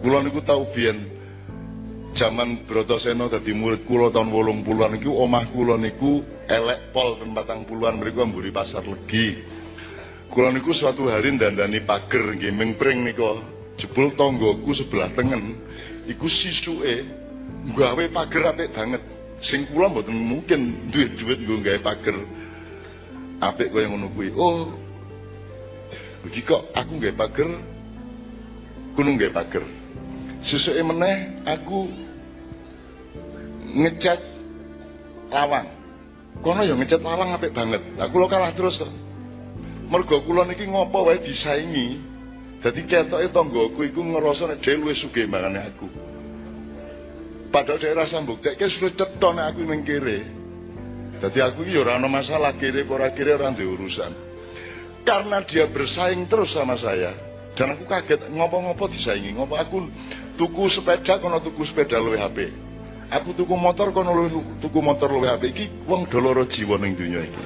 Kula 0.00 0.24
niku 0.24 0.40
tau 0.40 0.64
biyen 0.64 1.04
zaman 2.16 2.64
Brotoseno 2.64 3.28
dadi 3.28 3.52
murid 3.52 3.84
kula 3.84 4.08
tahun 4.08 4.32
80-an 4.32 4.96
iku 4.96 5.10
omah 5.28 5.44
kula 5.52 5.76
niku 5.76 6.24
elek 6.48 6.96
pol 6.96 7.20
ten 7.20 7.36
40-an 7.36 8.00
mriku 8.00 8.24
mburi 8.32 8.48
pasar 8.56 8.80
legi. 8.88 9.44
Kula 10.32 10.56
niku 10.56 10.72
suatu 10.72 11.12
hari 11.12 11.36
ndandani 11.36 11.84
pager 11.84 12.32
nggih 12.32 12.56
mingpring 12.56 13.04
nika 13.04 13.36
jebul 13.76 14.08
tanggoku 14.16 14.72
sebelah 14.72 15.12
tengen 15.12 15.60
iku 16.08 16.32
sisuke 16.32 17.04
gawe 17.76 18.04
pager 18.08 18.56
apik 18.56 18.72
banget. 18.72 19.19
Sing 19.40 19.64
kula 19.72 19.88
mboten 19.88 20.12
mungkin 20.12 20.92
duwe 20.92 21.08
duit 21.16 21.40
nggo 21.40 21.64
gawe 21.64 21.80
pager 21.80 22.16
apik 23.40 23.72
kaya 23.72 23.88
ngono 23.88 24.12
kuwi. 24.12 24.28
Oh. 24.36 24.68
Iki 26.28 26.44
kok 26.44 26.68
aku 26.76 27.00
gawe 27.00 27.14
pager 27.16 27.48
kuno 28.92 29.16
gawe 29.16 29.32
pager. 29.32 29.64
Sesuke 30.44 30.84
meneh 30.84 31.40
aku 31.48 31.88
ngecat 33.80 34.20
lawang. 35.32 35.68
Kono 36.44 36.60
ya 36.60 36.76
ngecat 36.76 37.00
lawang 37.00 37.32
apik 37.32 37.56
banget. 37.56 37.80
Lah 37.96 38.12
kula 38.12 38.28
kalah 38.28 38.52
terus. 38.52 38.84
Mergo 39.88 40.20
kula 40.20 40.44
niki 40.44 40.68
ngopo 40.68 41.08
wae 41.08 41.16
disaingi. 41.24 41.96
Dadi 42.60 42.84
ketoke 42.84 43.32
tanggoku 43.32 43.88
iku 43.88 44.04
ngerasa 44.04 44.52
nek 44.52 44.60
dhewe 44.60 44.84
luwih 44.84 44.96
sugih 45.00 45.24
marane 45.24 45.64
aku. 45.64 46.09
Padahal 47.50 47.82
dhek 47.82 47.94
rasa 47.98 48.22
mbuktekke 48.22 48.66
sudah 48.70 48.94
cetha 48.94 49.28
nek 49.34 49.46
aku 49.54 49.66
ning. 49.66 49.82
Dadi 51.20 51.38
aku 51.44 51.66
iki 51.68 51.76
ya 51.76 51.84
ora 51.84 52.00
masalah 52.00 52.56
kere 52.56 52.86
ora 52.88 53.12
kere 53.12 53.36
ora 53.36 53.52
urusan. 53.52 54.12
Karena 55.04 55.42
dia 55.44 55.66
bersaing 55.66 56.30
terus 56.30 56.54
sama 56.54 56.78
saya, 56.78 57.12
dan 57.58 57.74
aku 57.74 57.84
kaget 57.88 58.30
ngopo-ngopo 58.30 58.88
disaingi? 58.88 59.32
Ngopo 59.32 59.56
aku 59.56 59.88
tuku 60.38 60.70
sepeda 60.70 61.18
kono 61.18 61.40
tuku 61.40 61.64
sepeda 61.66 62.00
luwe 62.00 62.20
HP 62.20 62.52
aku 63.10 63.34
tuku 63.34 63.54
motor 63.58 63.90
kono 63.90 64.14
luwe 64.14 64.30
tuku 64.62 64.78
motor 64.78 65.10
luwe 65.10 65.26
HP 65.28 65.42
iki 65.50 65.64
wong 65.84 66.06
doloro 66.06 66.46
jiwa 66.46 66.78
ning 66.78 66.94
dunya 66.94 67.26
iki. 67.26 67.42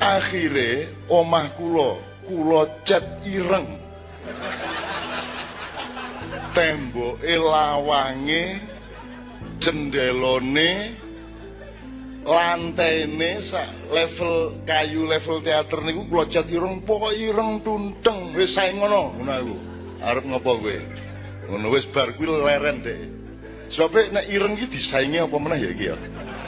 Akhire 0.00 0.88
omah 1.12 1.52
kula 1.56 2.00
kula 2.24 2.68
cat 2.88 3.04
ireng. 3.28 3.68
Temboke 6.56 7.36
lawange 7.36 8.64
jendelone 9.60 10.96
lantene 12.26 13.38
sak 13.38 13.70
level 13.94 14.58
kayu 14.66 15.06
level 15.06 15.38
teater 15.40 15.78
niku 15.86 16.10
kula 16.10 16.26
cat 16.26 16.50
ireng 16.50 16.82
pokoke 16.82 17.14
ireng 17.14 17.62
tunteng. 17.62 18.34
Wis 18.34 18.58
sae 18.58 18.74
ngono 18.74 19.14
ngono 19.14 19.32
aku 19.32 19.54
arep 20.02 20.24
ngopo 20.26 20.50
kowe? 20.58 20.76
Ngono 21.46 21.66
wis 21.70 21.86
bar 21.86 22.10
kuwi 22.18 22.26
leren 22.26 22.82
dek 22.82 22.98
sebab 23.70 24.14
nek 24.14 24.26
ireng 24.30 24.54
iki 24.58 24.78
disaingi 24.78 25.18
apa 25.22 25.36
meneh 25.38 25.58
ya 25.58 25.70
iki 25.70 25.84
ya? 25.90 25.96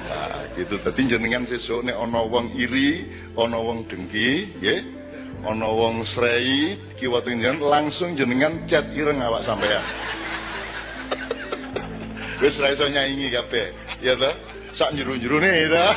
Nah 0.09 0.51
gitu. 0.59 0.79
Dadi 0.83 1.01
jenengan 1.07 1.47
sesuk 1.47 1.87
nek 1.87 1.95
ana 1.95 2.27
wong 2.27 2.59
iri 2.59 3.07
ana 3.39 3.59
wong 3.59 3.87
dengki 3.87 4.59
nggih. 4.59 4.83
Ana 5.47 5.71
wong 5.71 6.03
srei 6.03 6.75
kiwa 6.99 7.23
jenengan 7.23 7.63
langsung 7.63 8.19
jenengan 8.19 8.67
cat 8.67 8.91
ireng 8.91 9.23
awak 9.23 9.47
sampean 9.47 9.87
wis 12.39 12.55
ra 12.59 12.71
iso 12.71 12.87
nyaingi 12.87 13.35
kabeh 13.35 13.75
ya 14.03 14.15
ta 14.15 14.31
sak 14.73 14.95
njero-jerone 14.95 15.71
ta. 15.71 15.85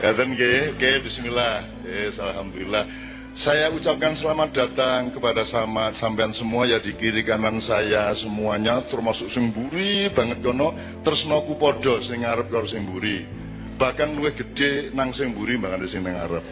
Ngaten 0.00 0.32
nggih, 0.32 0.80
nggih 0.80 0.96
bismillah. 1.04 1.60
Yes, 1.84 2.16
alhamdulillah. 2.16 2.88
Saya 3.36 3.68
ucapkan 3.68 4.16
selamat 4.16 4.56
datang 4.56 5.12
kepada 5.12 5.44
sama 5.44 5.92
sampean 5.92 6.32
semua 6.32 6.64
ya 6.64 6.80
di 6.80 6.96
kiri 6.96 7.20
kanan 7.20 7.60
saya 7.60 8.08
semuanya 8.16 8.80
termasuk 8.88 9.28
sing 9.28 9.52
mburi 9.52 10.08
banget 10.10 10.40
kono 10.40 10.72
tresnoku 11.04 11.54
padha 11.60 12.00
sing 12.00 12.24
ngarep 12.24 12.48
karo 12.48 12.64
sing 12.64 12.88
mburi. 12.88 13.28
Bahkan 13.76 14.16
luwih 14.16 14.32
gede 14.32 14.88
nang 14.96 15.12
sing 15.12 15.36
mburi 15.36 15.60
mbangane 15.60 15.84
sing 15.84 16.00
nang 16.00 16.16
ngarep. 16.16 16.44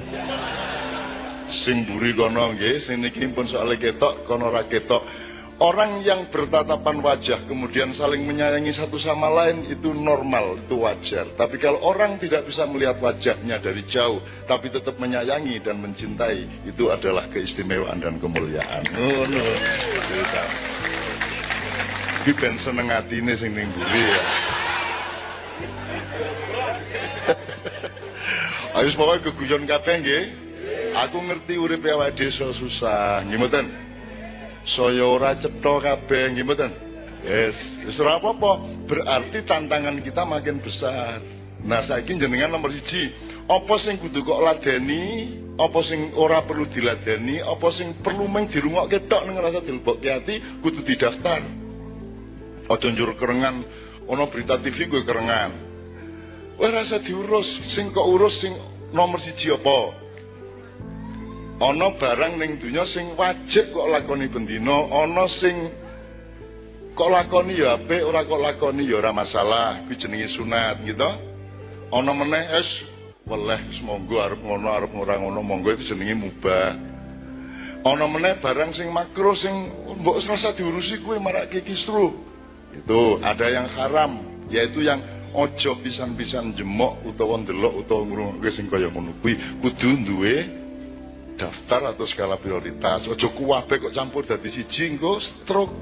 Sing 1.49 1.89
mburi 1.89 2.13
kono 2.13 2.53
nggih, 2.53 2.85
sing 2.85 3.01
niki 3.01 3.25
pun 3.33 3.49
soal 3.49 3.73
ketok 3.81 4.29
kono 4.29 4.53
ra 4.53 4.69
ketok. 4.69 5.28
Orang 5.59 6.07
yang 6.07 6.31
bertatapan 6.31 7.03
wajah 7.03 7.43
kemudian 7.51 7.91
saling 7.91 8.23
menyayangi 8.23 8.71
satu 8.71 8.95
sama 8.95 9.27
lain 9.27 9.67
itu 9.67 9.91
normal, 9.91 10.55
itu 10.55 10.79
wajar. 10.79 11.27
Tapi 11.35 11.59
kalau 11.59 11.83
orang 11.83 12.15
tidak 12.23 12.47
bisa 12.47 12.63
melihat 12.71 13.03
wajahnya 13.03 13.59
dari 13.59 13.83
jauh, 13.83 14.23
tapi 14.47 14.71
tetap 14.71 15.03
menyayangi 15.03 15.59
dan 15.59 15.83
mencintai, 15.83 16.63
itu 16.63 16.95
adalah 16.95 17.27
keistimewaan 17.27 17.99
dan 17.99 18.23
kemuliaan. 18.23 18.87
Oh, 19.03 19.27
no. 19.27 19.43
Iki 22.23 22.33
ben 22.39 22.55
seneng 22.63 22.95
atine 22.95 23.35
sing 23.35 23.51
ning 23.51 23.67
mburi 23.75 24.03
ya. 24.15 24.23
Ayo 28.79 28.95
pokoke 28.95 29.35
keguyon 29.35 29.67
kabeh 29.67 30.07
nggih. 30.07 30.25
Aku 31.03 31.19
ngerti 31.19 31.59
urip 31.59 31.83
awake 31.83 32.15
dhewe 32.15 32.55
susah, 32.55 33.27
nggih 33.27 33.43
mboten? 33.43 33.88
Saya 34.69 35.09
ora 35.09 35.33
cetha 35.33 35.81
kabeh 35.81 36.37
nggih 36.37 36.45
mboten? 36.45 36.71
Yes. 37.25 37.57
Wis 37.89 37.97
ora 38.05 38.21
apa-apa. 38.21 38.85
Berarti 38.85 39.41
tantangan 39.41 40.05
kita 40.05 40.29
makin 40.29 40.61
besar. 40.61 41.25
Nah 41.65 41.81
saiki 41.81 42.21
jenengan 42.21 42.53
nomor 42.53 42.69
siji. 42.77 43.09
Apa 43.49 43.81
sing 43.81 43.97
kudu 43.97 44.21
kok 44.29 44.45
ladeni? 44.45 45.33
Apa 45.57 45.81
sing 45.81 46.13
ora 46.13 46.45
perlu 46.45 46.69
diladeni? 46.69 47.41
Apa 47.41 47.73
sing 47.73 47.97
perlu 47.97 48.29
meng 48.29 48.53
dirungokke 48.53 49.09
tok 49.09 49.25
ning 49.25 49.41
rasa 49.41 49.65
dilebokke 49.65 50.09
ati? 50.13 50.37
Kudu 50.61 50.85
didaftar. 50.85 51.41
Aja 52.69 52.89
njur 52.93 53.17
kerengan. 53.17 53.65
Ana 54.05 54.25
berita 54.29 54.61
TV 54.61 54.85
gue 54.85 55.01
kerengan. 55.01 55.51
Wah 56.61 56.71
rasa 56.71 57.01
diurus. 57.01 57.65
Sing 57.73 57.89
kok 57.89 58.05
urus 58.05 58.45
sing 58.45 58.53
nomor 58.93 59.17
siji 59.17 59.49
apa 59.49 60.08
ana 61.59 61.91
barang 61.91 62.39
ning 62.39 62.63
donya 62.63 62.87
sing 62.87 63.19
wajib 63.19 63.75
kok 63.75 63.91
lakoni 63.91 64.31
bendina 64.31 64.87
ana 64.95 65.27
sing 65.27 65.71
kok 66.95 67.11
lakoni 67.11 67.59
ya 67.59 67.79
apik 67.79 68.03
ora 68.07 68.23
kok 68.23 68.39
lakoni 68.39 68.87
ya 68.87 69.03
ora 69.03 69.11
masalah 69.11 69.83
kuwi 69.87 69.99
jenenge 69.99 70.31
sunat 70.31 70.83
gitu 70.87 71.11
ana 71.91 72.13
meneh 72.15 72.47
es 72.59 72.87
weleh 73.29 73.61
semoga 73.75 74.33
arep 74.33 74.41
ngono 74.41 74.69
arep 74.73 74.93
ora 74.97 75.21
ngono 75.21 75.45
monggo 75.45 75.77
itu 75.77 75.93
jenenge 75.93 76.17
mubah. 76.17 76.73
Ana 77.87 78.11
meneh 78.11 78.41
barang 78.43 78.75
sing 78.75 78.91
makruh 78.91 79.37
sing 79.39 79.55
mbok 80.03 80.19
serasa 80.19 80.57
diurusi 80.57 80.99
kuwi 81.05 81.21
marake 81.23 81.63
kisru. 81.63 82.17
Itu 82.75 83.21
ada 83.23 83.47
yang 83.53 83.69
haram 83.71 84.19
yaitu 84.49 84.83
yang 84.83 85.05
ojo 85.37 85.77
pisan-pisan 85.79 86.57
jemok 86.57 87.05
utawa 87.05 87.39
ndelok 87.39 87.85
utawa 87.85 88.03
ngrungokne 88.09 88.51
sing 88.51 88.67
kaya 88.67 88.89
ngono. 88.91 89.13
Kuwi 89.21 89.37
kudu 89.61 89.89
duwe 90.09 90.35
daftar 91.39 91.95
atau 91.95 92.05
skala 92.05 92.37
prioritas. 92.37 93.07
Ojo 93.07 93.31
kuwabe 93.31 93.79
kok 93.79 93.95
campur 93.95 94.27
dadi 94.27 94.51
siji 94.51 94.99
engko 94.99 95.23
stroke. 95.23 95.73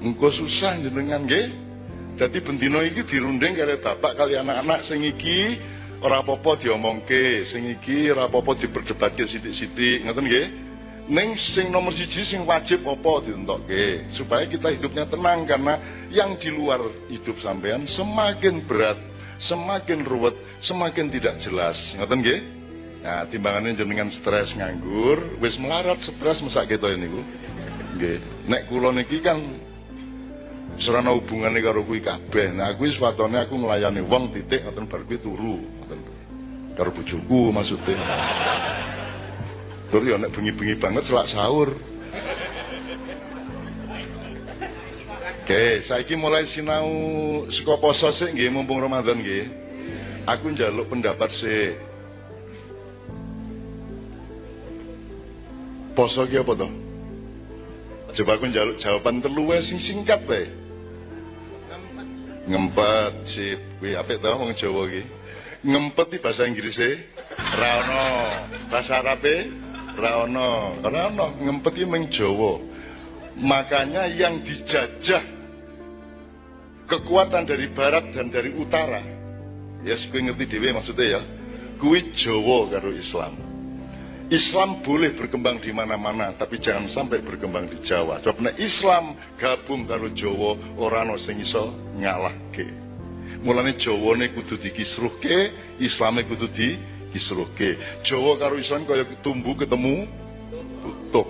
Engko 0.00 0.32
susah 0.32 0.80
jenengan 0.80 1.28
nggih. 1.28 1.68
Dadi 2.16 2.40
bendino 2.40 2.80
iki 2.80 3.04
dirunding 3.04 3.52
karo 3.52 3.76
bapak 3.76 4.16
kali 4.16 4.40
anak-anak 4.40 4.80
sing 4.84 5.04
iki 5.04 5.60
ora 6.00 6.24
apa-apa 6.24 6.56
diomongke, 6.56 7.44
sing 7.44 7.68
iki 7.68 8.08
ora 8.08 8.28
apa-apa 8.28 8.56
diperdebatke 8.56 9.28
sithik-sithik, 9.28 10.08
ngoten 10.08 10.24
nggih. 10.24 10.46
Neng 11.10 11.34
sing 11.34 11.74
nomor 11.74 11.90
siji 11.90 12.22
sing 12.22 12.46
wajib 12.46 12.86
apa 12.86 13.26
ditentokke 13.26 14.08
supaya 14.14 14.46
kita 14.46 14.70
hidupnya 14.70 15.10
tenang 15.10 15.42
karena 15.42 15.74
yang 16.08 16.38
di 16.38 16.54
luar 16.54 16.80
hidup 17.10 17.42
sampean 17.42 17.90
semakin 17.90 18.62
berat, 18.62 18.94
semakin 19.42 20.06
ruwet, 20.06 20.38
semakin 20.62 21.10
tidak 21.10 21.42
jelas. 21.42 21.98
Ngoten 21.98 22.20
nggih? 22.20 22.59
Nah, 23.00 23.24
timbangannya 23.24 23.80
jenengan 23.80 24.12
stres 24.12 24.52
nganggur, 24.52 25.40
wis 25.40 25.56
melarat 25.56 26.04
stres 26.04 26.44
mesak 26.44 26.68
kita 26.68 26.92
ini 26.92 27.08
bu. 27.08 27.20
Nggih. 27.96 28.20
Nek 28.44 28.68
kula 28.68 28.92
niki 28.92 29.24
kan 29.24 29.40
serana 30.76 31.16
hubungane 31.16 31.64
karo 31.64 31.80
kuwi 31.88 32.04
kabeh. 32.04 32.52
Nah, 32.52 32.76
kuwi 32.76 32.92
swatone 32.92 33.40
aku 33.40 33.56
nglayani 33.56 34.04
wong 34.04 34.36
titik 34.36 34.68
ngoten 34.68 34.84
bar 34.84 35.00
turu. 35.16 35.64
Ngoten. 35.64 35.98
Karo 36.76 36.92
bojoku 36.92 37.48
maksudnya. 37.48 37.96
Tur 39.88 40.04
ya 40.04 40.20
nek 40.20 40.30
bengi-bengi 40.36 40.76
banget 40.76 41.08
selak 41.08 41.26
sahur. 41.26 41.74
Oke, 45.40 45.82
saiki 45.82 46.14
mulai 46.14 46.46
sinau 46.46 46.86
saka 47.50 47.74
poso 47.80 48.12
sik 48.14 48.38
mumpung 48.54 48.78
Ramadan 48.78 49.18
nggih. 49.18 49.50
Aku 50.30 50.52
njaluk 50.52 50.92
pendapat 50.92 51.32
sik. 51.32 51.89
Poso 56.00 56.24
ki 56.24 56.40
apa 56.40 56.56
to? 56.56 56.64
Coba 58.16 58.40
aku 58.40 58.48
njaluk 58.48 58.80
jawaban 58.80 59.20
telu 59.20 59.52
sing 59.60 59.76
singkat 59.76 60.24
wae. 60.24 60.48
Ngempet 62.48 63.28
sip, 63.28 63.60
kuwi 63.76 64.00
apik 64.00 64.24
to 64.24 64.32
wong 64.32 64.56
Jawa 64.56 64.88
ki. 64.88 65.04
Ngempet 65.60 66.06
di 66.08 66.16
bahasa 66.24 66.48
Inggris 66.48 66.80
e 66.80 67.04
ra 67.36 67.84
ono. 67.84 68.04
Bahasa 68.72 69.04
Arabe 69.04 69.52
ra 70.00 70.24
ono. 70.24 70.80
Ora 70.80 71.12
ono 71.12 71.36
ngempet 71.36 71.72
ki 71.76 71.84
meng 71.84 72.08
Jawa. 72.08 72.56
Makanya 73.36 74.08
yang 74.08 74.40
dijajah 74.40 75.20
kekuatan 76.88 77.44
dari 77.44 77.68
barat 77.68 78.08
dan 78.16 78.32
dari 78.32 78.56
utara 78.56 79.04
ya 79.84 80.00
supaya 80.00 80.32
ngerti 80.32 80.48
dewe 80.48 80.72
maksudnya 80.72 81.20
ya 81.20 81.22
kuwi 81.76 82.16
Jawa 82.16 82.72
karo 82.72 82.88
Islam 82.88 83.49
Islam 84.30 84.78
boleh 84.86 85.10
berkembang 85.10 85.58
di 85.58 85.74
mana-mana 85.74 86.30
tapi 86.30 86.62
jangan 86.62 86.86
sampai 86.86 87.18
berkembang 87.18 87.66
di 87.66 87.82
Jawa. 87.82 88.22
Sebab 88.22 88.38
nek 88.38 88.56
Islam 88.62 89.18
gabung 89.34 89.90
karo 89.90 90.06
Jawa 90.14 90.54
ora 90.78 91.02
ana 91.02 91.18
sing 91.18 91.42
iso 91.42 91.74
ngalahke 91.98 92.70
mulane 93.42 93.74
Jawane 93.74 94.30
kudu 94.30 94.54
dikisruhke 94.54 95.50
Islame 95.82 96.22
kudu 96.30 96.46
dikisruhke. 96.46 97.74
Jawa 98.06 98.38
karo 98.38 98.54
Islam 98.54 98.86
kaya 98.86 99.02
tumbuh 99.18 99.58
ketemu 99.58 100.06
tutup 100.78 101.26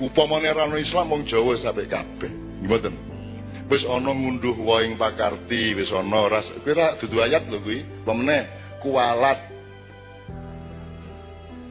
upamane 0.00 0.48
ora 0.48 0.64
ana 0.64 0.80
Islam 0.80 1.12
wong 1.12 1.28
Jawa 1.28 1.60
sampai 1.60 1.92
kabeh. 1.92 2.32
Ngoten 2.64 2.96
wis 3.68 3.84
ana 3.84 4.16
ngunduh 4.16 4.56
waing 4.64 4.96
pakarti 4.96 5.76
wis 5.76 5.92
ana 5.92 6.24
ras 6.32 6.56
kira 6.64 6.96
dudu 6.96 7.20
ayat 7.20 7.52
lho 7.52 7.60
kuwi. 7.60 7.84
Pemene 8.08 8.48
kualat 8.80 9.49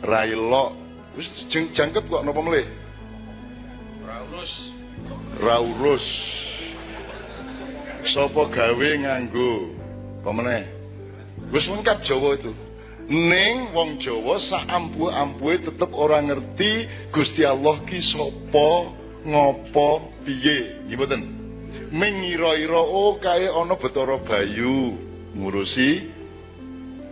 railo 0.03 0.75
wis 1.17 1.47
jangkep 1.49 2.05
kok 2.07 2.23
napa 2.23 2.39
melih? 2.39 2.67
Raurus 4.07 4.71
raurus 5.39 6.05
sapa 8.03 8.41
gawe 8.47 8.89
nganggo? 9.03 9.75
Pemene 10.23 10.67
wis 11.49 11.71
lengkap 11.71 12.03
Jawa 12.03 12.35
itu. 12.35 12.51
Ning 13.09 13.73
wong 13.73 13.97
Jawa 13.97 14.37
sak 14.37 14.69
ampuh-ampuhe 14.69 15.65
tetep 15.65 15.89
ora 15.97 16.21
ngerti 16.21 16.85
Gusti 17.09 17.41
Allah 17.41 17.81
ki 17.89 17.97
sapa 18.05 18.93
ngopo 19.25 20.13
piye. 20.21 20.85
Nggih 20.85 20.97
mboten? 20.97 21.21
Mengira-ira 21.89 22.77
oh 22.77 23.17
kae 23.17 23.49
ana 23.49 23.73
Bathara 23.73 24.21
Bayu 24.21 24.93
ngurusi 25.33 26.05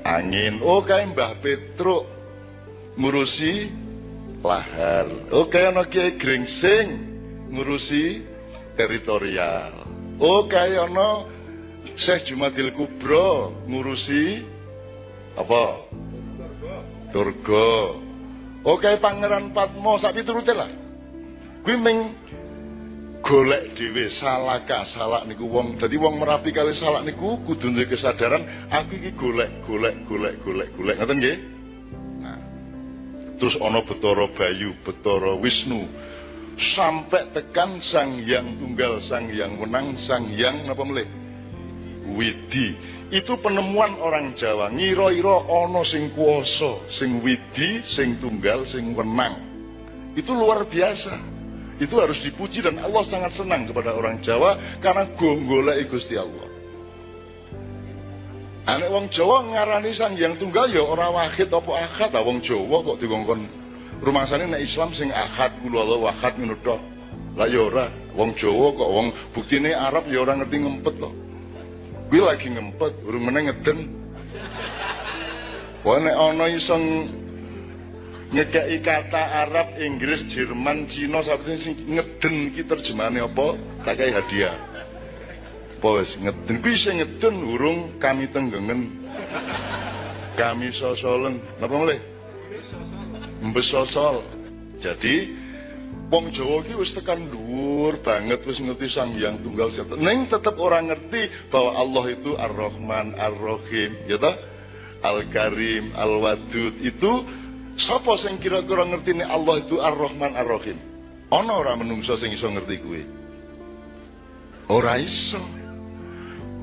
angin. 0.06 0.62
Oh 0.62 0.86
kae 0.86 1.10
Mbah 1.10 1.42
Petruk 1.42 2.17
ngurusi 2.98 3.70
lahar 4.42 5.06
oh 5.30 5.46
kae 5.46 5.70
ana 5.70 5.86
Kiai 5.86 6.18
Grengsing 6.18 6.90
ngurusi 7.54 8.26
teritorial. 8.78 9.74
Kae 10.50 10.74
ana 10.78 11.26
Syekh 11.98 12.34
Jumadil 12.34 12.74
Kubro 12.74 13.54
ngurusi 13.70 14.42
apa? 15.38 15.86
Durga. 17.14 17.72
Oh 18.66 18.78
kae 18.82 18.98
Pangeran 18.98 19.54
Patmo 19.54 19.98
sak 20.02 20.18
piturute 20.18 20.54
lah. 20.58 20.70
Kuwi 21.66 21.76
meng 21.78 22.00
golek 23.22 23.76
dhewe 23.76 24.10
salaka 24.10 24.86
salak 24.86 25.26
niku 25.30 25.46
wong. 25.46 25.78
Dadi 25.78 25.98
wong 26.02 26.18
merapi 26.18 26.50
kali 26.50 26.74
salak 26.74 27.06
niku 27.06 27.42
kudu 27.46 27.74
duwe 27.74 27.86
kesadaran 27.86 28.46
aku 28.74 28.98
iki 28.98 29.14
golek 29.14 29.50
golek 29.66 29.96
golek 30.10 30.36
golek 30.42 30.70
golek. 30.78 30.96
Ngoten 30.98 31.18
nggih 31.22 31.57
terus 33.38 33.56
ana 33.62 33.86
Betara 33.86 34.28
Bayu 34.30 34.74
Betara 34.82 35.38
Wisnu. 35.38 35.88
Sampai 36.58 37.30
tekan 37.38 37.78
Sang 37.78 38.18
Yang 38.26 38.58
Tunggal 38.58 38.98
Sang 38.98 39.30
Yang 39.30 39.62
Menang 39.62 39.94
Sang 40.02 40.26
Yang 40.34 40.66
napa 40.66 40.82
melih? 40.82 41.06
Widi. 42.18 42.74
Itu 43.14 43.38
penemuan 43.40 43.96
orang 44.02 44.34
Jawa. 44.34 44.74
Ngira-ira 44.74 45.46
ana 45.48 45.86
sing 45.86 46.12
kuasa 46.12 46.82
sing 46.90 47.22
widi 47.22 47.86
sing 47.86 48.18
tunggal 48.18 48.66
sing 48.66 48.98
wenang. 48.98 49.38
Itu 50.18 50.34
luar 50.34 50.66
biasa. 50.66 51.14
Itu 51.78 52.02
harus 52.02 52.26
dipuji 52.26 52.66
dan 52.66 52.82
Allah 52.82 53.06
sangat 53.06 53.38
senang 53.38 53.70
kepada 53.70 53.94
orang 53.94 54.18
Jawa 54.20 54.58
karena 54.82 55.06
gonggolai 55.14 55.86
Gusti 55.86 56.18
Allah. 56.18 56.47
Anek 58.68 58.92
wong 58.92 59.08
Jawa 59.08 59.48
ngarani 59.48 59.96
sang 59.96 60.20
yang 60.20 60.36
tunggal 60.36 60.68
ya 60.68 60.84
orang 60.84 61.16
wahid 61.16 61.48
apa 61.48 61.72
akad 61.88 62.12
lah 62.12 62.20
wong 62.20 62.44
Jawa 62.44 62.84
kok 62.84 63.00
digongkon 63.00 63.48
rumah 64.04 64.28
sana 64.28 64.44
nek 64.44 64.60
Islam 64.60 64.92
sing 64.92 65.08
akad 65.08 65.56
kula 65.64 65.88
Allah 65.88 66.12
wahid 66.12 66.36
ngono 66.36 66.56
tok. 66.60 66.82
Lah 67.40 67.48
ya 67.48 67.64
ora 67.64 67.88
wong 68.12 68.36
Jawa 68.36 68.76
kok 68.76 68.90
wong 68.92 69.08
buktine 69.32 69.72
Arab 69.72 70.12
ya 70.12 70.20
ora 70.20 70.36
ngerti 70.36 70.58
ngempet 70.60 70.96
loh. 71.00 71.16
Gue 72.08 72.24
lagi 72.24 72.48
ngempet, 72.48 73.04
urung 73.04 73.24
meneh 73.28 73.52
ngeden. 73.52 73.88
Wah 75.84 76.00
nek 76.04 76.16
ana 76.16 76.46
iso 76.52 76.76
ngekei 78.36 78.80
kata 78.84 79.48
Arab, 79.48 79.80
Inggris, 79.80 80.28
Jerman, 80.28 80.88
Cina 80.92 81.24
sampai 81.24 81.56
sing 81.56 81.76
ngeden 81.88 82.52
ki 82.52 82.68
terjemahane 82.68 83.24
apa? 83.24 83.56
Tak 83.88 84.00
hadiah. 84.00 84.56
Apa 85.78 86.02
wis 86.02 86.18
ngeden 86.18 86.58
kuwi 86.66 86.74
sing 86.74 86.98
ngeden 86.98 87.38
urung 87.54 88.02
kami 88.02 88.26
tenggengen. 88.34 88.98
Kami 90.34 90.74
sosolen. 90.74 91.38
Napa 91.62 91.78
mulai? 91.78 92.02
Mbes 93.46 93.70
sosol. 93.70 94.26
Jadi 94.82 95.30
wong 96.10 96.34
Jawa 96.34 96.66
ki 96.66 96.82
wis 96.82 96.98
tekan 96.98 97.30
dhuwur 97.30 98.02
banget 98.02 98.42
wis 98.50 98.58
ngerti 98.58 98.90
Sang 98.90 99.14
Hyang 99.14 99.38
Tunggal 99.46 99.70
Satu. 99.70 100.02
Ning 100.02 100.26
tetep 100.26 100.58
orang 100.58 100.90
ngerti 100.90 101.30
bahwa 101.54 101.78
Allah 101.78 102.06
itu 102.10 102.34
Ar-Rahman, 102.34 103.14
Ar-Rahim, 103.14 103.92
ya 104.10 104.18
toh? 104.18 104.34
Al-Karim, 105.06 105.94
Al-Wadud 105.94 106.82
itu 106.82 107.22
Sapa 107.78 108.18
sing 108.18 108.42
kira-kira 108.42 108.82
ngerti 108.82 109.22
nih 109.22 109.30
Allah 109.30 109.62
itu 109.62 109.78
Ar-Rahman 109.78 110.34
Ar-Rahim? 110.34 110.82
Ana 111.30 111.62
ora 111.62 111.78
menungso 111.78 112.18
sing 112.18 112.34
iso 112.34 112.50
ngerti 112.50 112.76
kuwe? 112.82 113.02
Ora 114.74 114.98
iso. 114.98 115.57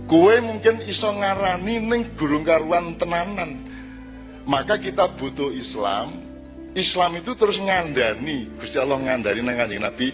Kuwe 0.05 0.37
mungkin 0.45 0.85
iso 0.85 1.09
ngarani 1.17 1.81
ning 1.81 2.12
burung 2.12 2.45
karuan 2.45 3.01
tenanan. 3.01 3.57
Maka 4.45 4.77
kita 4.77 5.09
butuh 5.09 5.49
Islam. 5.57 6.21
Islam 6.77 7.17
itu 7.23 7.33
terus 7.38 7.57
ngandani, 7.57 8.51
Gusti 8.59 8.77
Allah 8.77 8.99
ngandani 8.99 9.40
nang 9.40 9.57
Kanjeng 9.57 9.81
Nabi 9.81 10.12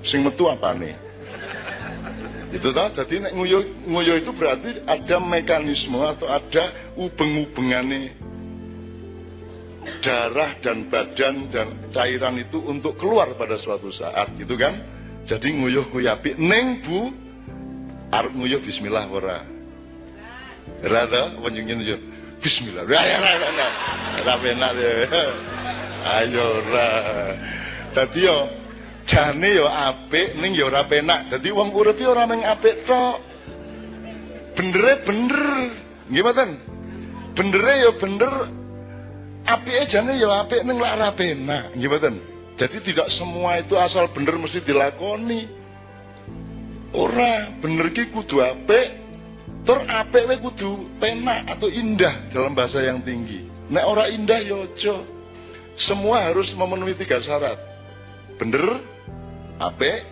Sing 0.04 0.24
metu 0.24 0.48
apane? 0.52 0.96
Itu 2.50 2.74
toh, 2.74 2.90
jadi 2.98 3.30
nek 3.30 3.34
nguyuh 3.86 4.18
itu 4.18 4.32
berarti 4.34 4.82
ada 4.90 5.22
mekanisme 5.22 6.02
atau 6.02 6.26
ada 6.26 6.74
ubeng-ubengane 6.98 8.18
darah 10.02 10.58
dan 10.58 10.90
badan 10.90 11.50
dan 11.54 11.68
cairan 11.94 12.42
itu 12.42 12.58
untuk 12.66 12.98
keluar 12.98 13.38
pada 13.38 13.54
suatu 13.54 13.94
saat 13.94 14.34
gitu 14.36 14.58
kan? 14.58 14.76
Jadi 15.30 15.54
nguyuh 15.62 15.94
kuyapi 15.94 16.42
neng 16.42 16.82
bu 16.82 17.14
arep 18.10 18.34
nguyuh 18.34 18.60
bismillah 18.66 19.06
ora? 19.14 19.40
Rada 20.82 21.34
yo 21.38 21.96
bismillah. 22.42 22.84
Ya 22.90 23.02
ora 24.26 24.36
penak 24.42 24.74
ya 24.74 24.92
ayo 26.04 26.64
ora 26.64 26.90
dadi 27.92 28.26
yo 28.26 28.60
jane 29.10 29.50
yo 29.58 29.66
apik 29.66 30.38
ning 30.38 30.54
yo 30.54 30.70
ora 30.70 30.86
penak. 30.86 31.34
Dadi 31.34 31.50
wong 31.50 31.74
urip 31.74 31.98
yo 31.98 32.14
ora 32.14 32.30
mung 32.30 32.46
apik 32.46 32.86
tok. 32.86 33.18
Bener 34.54 35.02
bener. 35.02 35.44
Nggih 36.10 36.24
mboten? 36.24 36.50
Bener 37.34 37.64
yo 37.82 37.92
bener. 37.98 38.34
Api 39.50 39.72
aja 39.82 40.06
nih 40.06 40.22
ya 40.22 40.46
api 40.46 40.62
neng 40.62 40.78
lak 40.78 40.94
ora 41.02 41.10
penak. 41.18 41.74
Nggih 41.74 41.90
mboten? 41.90 42.16
Jadi 42.60 42.78
tidak 42.84 43.08
semua 43.10 43.58
itu 43.58 43.74
asal 43.80 44.12
bener 44.14 44.38
mesti 44.38 44.62
dilakoni. 44.62 45.50
Ora. 46.94 47.50
Bener 47.58 47.90
ki 47.90 48.14
kudu 48.14 48.46
apik. 48.46 48.88
Tur 49.66 49.82
apik 49.90 50.30
kudu 50.38 51.02
penak 51.02 51.50
atau 51.50 51.68
indah 51.68 52.30
dalam 52.30 52.54
bahasa 52.54 52.86
yang 52.86 53.02
tinggi. 53.02 53.50
Nek 53.70 53.86
ora 53.86 54.10
indah 54.10 54.40
ya 54.42 54.66
aja 54.66 55.19
semua 55.80 56.28
harus 56.28 56.52
memenuhi 56.54 56.94
tiga 57.00 57.24
syarat 57.24 57.58
bener 58.36 58.84
apik 59.64 60.04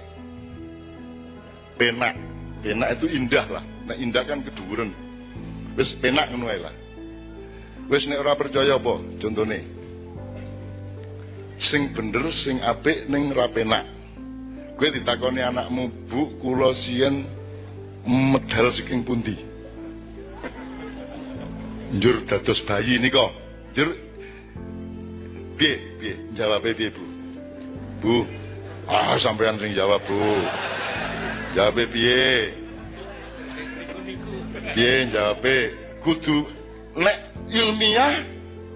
penak 1.75 2.15
penak 2.63 2.89
itu 2.95 3.12
indah 3.12 3.45
lah 3.51 3.63
nek 3.86 3.97
indah 3.99 4.23
kan 4.23 4.39
keduren 4.41 4.95
wis 5.75 5.93
penak 5.99 6.32
ngono 6.32 6.49
lah 6.49 6.73
Wis 7.88 8.03
nek 8.03 8.19
ora 8.19 8.36
percaya 8.36 8.75
apa? 8.75 8.99
Contone. 9.15 9.63
Sing 11.56 11.95
bener, 11.95 12.36
sing 12.36 12.60
apik 12.60 13.08
ning 13.08 13.32
ra 13.32 13.47
penak. 13.47 13.88
Kowe 14.75 14.91
ditakoni 14.91 15.41
anakmu, 15.41 15.89
"Bu, 16.12 16.36
kula 16.38 16.75
siyen 16.75 17.23
medal 18.03 18.69
saking 18.75 19.08
pundi?" 19.08 19.39
Njur 21.95 22.27
dados 22.27 22.60
bayi 22.67 22.99
nika. 22.99 23.32
Njur 23.71 23.95
piye? 25.57 25.75
Piye? 25.99 26.13
Jawabe 26.33 26.73
piye, 26.77 26.89
Bu? 26.93 27.03
Bu, 28.01 28.13
ah 28.87 29.17
sampean 29.17 29.59
sing 29.59 29.73
jawab, 29.73 30.01
Bu. 30.07 30.17
Jawabe 31.55 31.83
piye? 31.89 32.53
Piye 34.75 35.09
jawabe? 35.13 35.73
Kudu 36.03 36.45
nek 36.97 37.17
ilmiah 37.49 38.23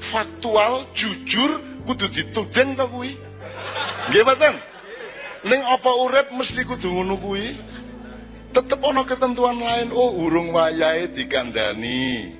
faktual 0.02 0.90
jujur 0.98 1.62
kudu 1.86 2.06
dituding 2.10 2.78
to 2.78 2.86
kuwi 2.90 3.18
nggih 4.10 4.24
mboten 4.26 4.56
ning 5.46 5.62
apa 5.66 5.90
urip 6.02 6.28
mesti 6.34 6.62
kudu 6.66 6.90
ngono 6.90 7.18
kuwi 7.18 7.58
tetep 8.54 8.82
ana 8.82 9.02
ketentuan 9.06 9.58
lain 9.58 9.90
oh 9.94 10.14
urung 10.22 10.54
wayahe 10.54 11.10
dikandani 11.14 12.34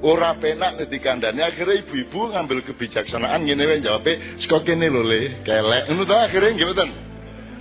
ora 0.00 0.32
penak 0.38 0.78
nek 0.78 0.88
dikandani 0.88 1.42
akhirnya 1.42 1.82
ibu-ibu 1.82 2.32
ngambil 2.32 2.62
kebijaksanaan 2.64 3.44
ngene 3.44 3.64
wae 3.66 3.78
jawabe 3.82 4.12
saka 4.40 4.62
kene 4.64 4.86
lho 4.88 5.02
le 5.04 5.20
kelek 5.44 5.90
ngono 5.90 6.04
to 6.06 6.14
akhirnya 6.16 6.50
nggih 6.56 6.66
mboten 6.70 6.90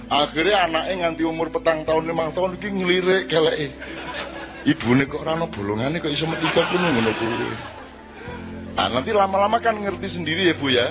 akhirnya 0.09 0.57
anaknya 0.69 0.95
nganti 1.03 1.23
umur 1.27 1.47
petang 1.51 1.83
tahun 1.83 2.07
limang 2.07 2.31
tahun 2.31 2.55
iki 2.55 2.69
ngelirik 2.71 3.27
keleke 3.27 3.75
ibune 4.67 5.07
kok 5.07 5.23
ora 5.23 5.39
ana 5.39 5.47
bolongane 5.47 6.03
kok 6.03 6.11
iso 6.11 6.27
metika 6.27 6.67
kuno 6.67 6.87
ngono 6.91 7.11
kuwi. 7.15 7.47
Ah 8.75 8.87
nanti 8.91 9.11
lama-lama 9.15 9.59
kan 9.59 9.75
ngerti 9.79 10.07
sendiri 10.19 10.51
ya 10.51 10.55
Bu 10.55 10.67
ya. 10.71 10.87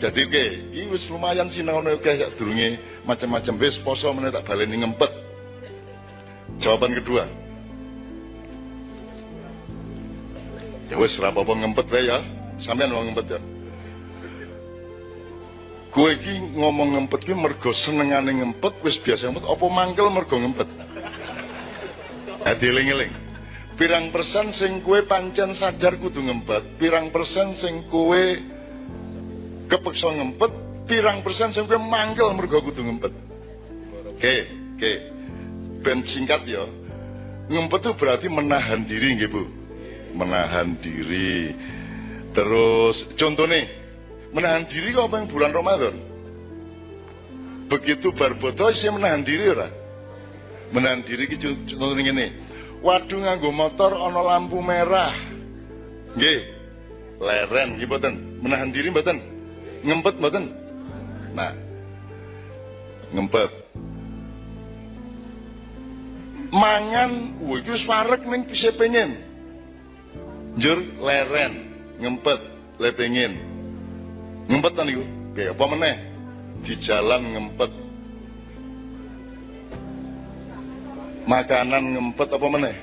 Jadi 0.00 0.32
oke, 0.32 0.44
ini 0.72 0.88
wis 0.88 1.12
lumayan 1.12 1.52
sinau 1.52 1.84
oke 1.84 2.08
sak 2.08 2.40
durunge 2.40 2.80
macam-macam 3.04 3.60
wis 3.60 3.76
poso 3.76 4.08
meneh 4.16 4.32
tak 4.32 4.48
baleni 4.48 4.80
ngempet. 4.80 5.12
Jawaban 6.56 6.96
kedua. 6.96 7.28
Ya 10.90 10.98
wis 10.98 11.14
apa-apa 11.22 11.54
ngempet 11.54 11.86
wae 11.94 12.10
ya. 12.10 12.18
Sampeyan 12.58 12.90
wong 12.90 13.14
ngempet 13.14 13.26
ya. 13.38 13.40
Kowe 15.90 16.10
iki 16.10 16.38
ngomong 16.54 16.98
ngempet 16.98 17.26
ki 17.26 17.34
mergo 17.34 17.70
senengane 17.74 18.30
ngempet 18.42 18.78
wis 18.82 18.98
biasa 18.98 19.30
ngempet 19.30 19.46
apa 19.46 19.66
mangkel 19.70 20.06
mergo 20.10 20.38
ngempet? 20.38 20.66
Hadi 22.46 22.66
eling-eling. 22.70 23.12
Pirang 23.74 24.12
persen 24.14 24.52
sing 24.52 24.84
kue 24.84 25.02
pancen 25.08 25.56
sadar 25.56 25.96
kudu 25.96 26.20
ngempet, 26.20 26.76
pirang 26.76 27.08
persen 27.08 27.56
sing 27.56 27.88
kue 27.88 28.38
kepeksa 29.72 30.14
ngempet, 30.14 30.52
pirang 30.84 31.24
persen 31.24 31.50
sing 31.50 31.64
kue 31.64 31.80
manggil 31.80 32.34
mergo 32.36 32.60
kudu 32.60 32.86
ngempet. 32.86 33.12
Oke, 34.14 34.36
oke. 34.76 34.92
Ben 35.80 36.04
singkat 36.04 36.44
ya. 36.44 36.68
Ngempet 37.48 37.80
itu 37.88 37.92
berarti 37.96 38.26
menahan 38.28 38.84
diri 38.84 39.16
nggih, 39.16 39.30
Bu. 39.32 39.59
Menahan 40.14 40.78
diri. 40.78 41.54
Terus 42.30 43.06
contohnya 43.18 43.66
menahan 44.30 44.66
diri 44.66 44.94
kok 44.94 45.10
yang 45.10 45.26
bulan 45.26 45.50
Ramadan? 45.50 45.96
Begitu 47.70 48.10
barboto 48.14 48.70
sih 48.74 48.90
menahan 48.90 49.22
diri 49.22 49.46
ora? 49.50 49.80
menahan 50.70 51.02
diri 51.02 51.26
ki 51.26 51.36
contoh 51.38 51.94
ngene. 51.98 52.32
Waduh 52.80 53.20
nganggo 53.20 53.50
motor 53.52 53.92
ana 53.92 54.20
lampu 54.24 54.58
merah. 54.64 55.12
Nggih. 56.16 56.40
Leren 57.20 57.76
nggih 57.76 57.86
mboten. 57.90 58.14
Menahan 58.40 58.72
diri 58.72 58.88
mboten. 58.88 59.20
Ngempet 59.84 60.14
mboten. 60.16 60.44
Nah. 61.36 61.52
Ngempet. 63.12 63.50
Mangan, 66.50 67.38
wah 67.46 67.62
iki 67.62 67.70
wis 67.70 67.86
wareg 67.86 68.26
ning 68.26 68.42
pise 68.48 68.74
pengen. 68.74 69.29
Njur 70.58 70.78
leren, 70.98 71.52
ngempet, 72.00 72.40
le 72.80 72.88
pengen. 72.90 73.38
Ngempet 74.50 74.72
ta 74.74 74.82
niku? 74.82 75.04
Oke, 75.30 75.42
apa 75.46 75.64
meneh? 75.70 75.96
Di 76.66 76.74
jalan 76.76 77.22
ngempet, 77.32 77.70
makanan 81.30 81.94
ngempet 81.94 82.28
apa 82.34 82.46
meneh? 82.50 82.76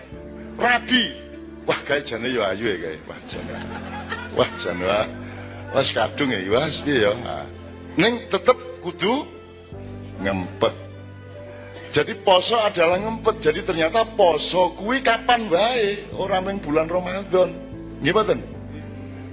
Rabi 0.58 1.03
wah 1.67 1.80
kayak 1.84 2.08
jane 2.08 2.32
yo 2.32 2.41
ayu 2.41 2.65
ya 2.73 2.77
kayak 2.80 3.03
wah 3.06 3.21
jane. 3.30 3.51
Wah 4.34 4.51
jane 4.58 4.84
wah. 4.88 5.08
Wah 5.75 5.84
kadung 5.84 6.32
ya 6.32 6.39
wah 6.49 6.65
ya 6.88 7.12
ning 7.97 8.30
tetep 8.30 8.58
kudu 8.86 9.25
ngempet 10.21 10.73
jadi 11.97 12.13
poso 12.21 12.62
adalah 12.62 13.01
ngempet. 13.01 13.41
Jadi 13.41 13.65
ternyata 13.65 14.05
poso 14.05 14.77
kuwi 14.77 15.01
kapan 15.01 15.49
wae? 15.49 16.05
Ora 16.13 16.38
ming 16.45 16.62
bulan 16.62 16.86
Ramadan. 16.86 17.49
Nggih 18.05 18.13
mboten? 18.13 18.39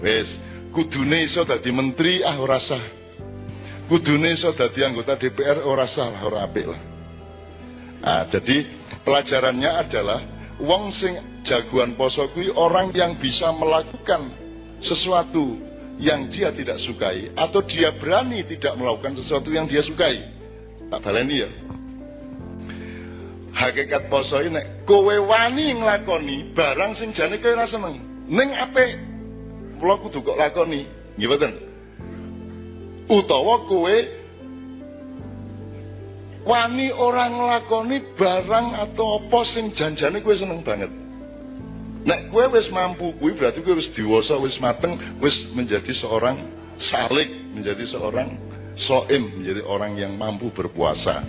Wis 0.01 0.41
kudune 0.73 1.29
iso 1.29 1.45
dadi 1.45 1.69
menteri 1.77 2.25
ah 2.25 2.41
ora 2.41 2.57
sah. 2.57 2.81
Kudune 3.85 4.33
iso 4.33 4.57
dadi 4.57 4.81
anggota 4.81 5.13
DPR 5.21 5.61
ora 5.61 5.85
sah 5.85 6.09
ora 6.25 6.49
apik 6.49 6.65
lah. 6.73 6.81
Nah, 8.01 8.25
jadi 8.33 8.65
pelajarannya 9.05 9.71
adalah 9.85 10.25
wong 10.57 10.89
sing 10.89 11.21
jagoan 11.45 11.93
poso 12.01 12.33
kuwi 12.33 12.49
orang 12.49 12.97
yang 12.97 13.13
bisa 13.21 13.53
melakukan 13.53 14.33
sesuatu 14.81 15.61
yang 16.01 16.33
dia 16.33 16.49
tidak 16.49 16.81
sukai 16.81 17.29
atau 17.37 17.61
dia 17.61 17.93
berani 17.93 18.41
tidak 18.41 18.73
melakukan 18.81 19.21
sesuatu 19.21 19.53
yang 19.53 19.69
dia 19.69 19.85
sukai. 19.85 20.25
Tak 20.89 21.05
baleni 21.05 21.45
ya. 21.45 21.64
Hakikat 23.55 24.11
poso 24.11 24.43
ini 24.43 24.59
kowe 24.83 25.15
wani 25.23 25.79
nglakoni 25.79 26.53
barang 26.59 26.99
sing 26.99 27.15
jane 27.15 27.39
kowe 27.39 27.55
ora 27.55 27.71
seneng. 27.71 28.03
Ning 28.27 28.51
apik 28.51 28.99
kula 29.79 29.95
kudu 30.03 30.27
kok 30.27 30.39
lakoni. 30.39 30.85
Nggih 31.15 31.29
mboten? 31.31 31.53
Utawa 33.07 33.63
kowe 33.71 33.97
wani 36.45 36.91
orang 36.91 37.33
nglakoni 37.39 37.99
barang 38.19 38.67
atau 38.75 39.23
apa 39.23 39.41
sing 39.47 39.71
janjane 39.71 40.19
kowe 40.21 40.35
seneng 40.35 40.67
banget. 40.67 40.91
Nek 42.05 42.35
kowe 42.35 42.51
wis 42.53 42.69
mampu 42.75 43.15
kuwi 43.17 43.39
berarti 43.39 43.63
kowe 43.63 43.79
wis 43.79 43.89
dewasa, 43.89 44.37
wis 44.37 44.59
mateng, 44.59 44.99
wis 45.23 45.47
menjadi 45.55 45.95
seorang 45.95 46.37
salik, 46.77 47.31
menjadi 47.55 47.87
seorang 47.87 48.35
soim 48.75 49.31
menjadi 49.39 49.63
orang 49.65 49.95
yang 49.95 50.19
mampu 50.19 50.51
berpuasa. 50.51 51.23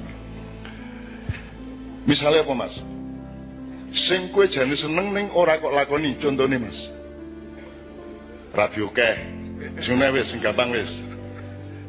Misalnya 2.06 2.46
apa 2.46 2.54
mas? 2.54 2.86
Sing 3.90 4.30
kue 4.30 4.46
jane 4.46 4.78
seneng 4.78 5.10
ning 5.10 5.34
ora 5.34 5.58
kok 5.58 5.74
lakoni 5.74 6.14
contohnya 6.22 6.62
mas. 6.62 6.94
Radio 8.54 8.94
keh, 8.94 9.18
sing 9.82 9.98
wis 9.98 10.30
sing 10.30 10.40
gampang 10.40 10.70
wis. 10.70 11.02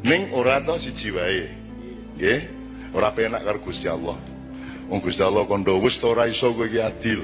Ning 0.00 0.32
ora 0.32 0.58
to 0.64 0.80
siji 0.80 1.12
wae. 1.12 1.52
Nggih, 2.16 2.40
ora 2.96 3.12
penak 3.12 3.44
karo 3.44 3.60
Gusti 3.60 3.86
Allah. 3.92 4.16
Wong 4.88 5.04
Gusti 5.04 5.20
Allah 5.20 5.44
kondo 5.44 5.76
wis 5.78 6.00
to 6.00 6.16
ora 6.16 6.24
iso 6.24 6.56
kowe 6.56 6.64
iki 6.64 6.80
adil. 6.80 7.20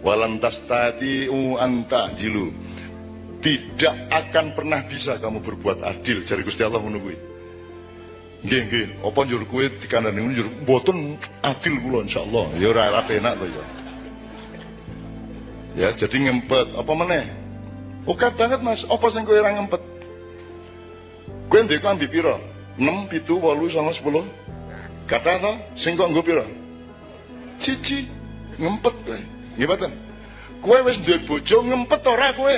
Walan 0.00 0.40
tastati 0.40 1.28
anta 1.60 2.16
jilu. 2.16 2.48
Tidak 3.44 4.08
akan 4.08 4.56
pernah 4.56 4.82
bisa 4.88 5.20
kamu 5.20 5.44
berbuat 5.44 5.84
adil 5.84 6.24
cari 6.24 6.42
Gusti 6.42 6.64
Allah 6.64 6.80
kuwi. 6.80 7.35
Nggih 8.46 8.62
nggih, 8.62 8.86
apa 9.02 9.20
njur 9.26 9.42
kowe 9.50 9.66
dikandani 9.66 10.22
njur 10.22 10.46
mboten 10.62 11.18
adil 11.42 11.82
kula 11.82 12.06
insyaallah. 12.06 12.54
Ya 12.62 12.70
ora 12.70 12.94
ora 12.94 13.02
penak 13.02 13.34
to 13.42 13.46
ya. 13.50 13.64
Ya, 15.74 15.88
jadi 15.90 16.30
ngempet 16.30 16.78
apa 16.78 16.92
meneh? 16.94 17.26
Oke 18.06 18.30
banget 18.38 18.62
Mas, 18.62 18.86
apa 18.86 19.06
sing 19.10 19.26
kowe 19.26 19.34
ora 19.34 19.50
ngempet? 19.50 19.82
Kowe 21.50 21.58
ndek 21.58 21.82
klambi 21.82 22.06
pira? 22.06 22.38
6, 22.78 23.10
7, 23.10 23.34
8, 23.34 23.82
9, 23.82 23.98
10. 23.98 25.10
Kata 25.10 25.42
to, 25.42 25.52
sing 25.74 25.98
kok 25.98 26.06
nggo 26.06 26.22
pira? 26.22 26.46
Cici 27.58 28.06
ngempet 28.62 28.94
kowe. 29.02 29.18
Nggih 29.58 29.66
mboten? 29.66 29.92
Kowe 30.62 30.78
wis 30.86 31.02
duwe 31.02 31.18
bojo 31.26 31.66
ngempet 31.66 32.00
ora 32.06 32.30
kowe? 32.30 32.56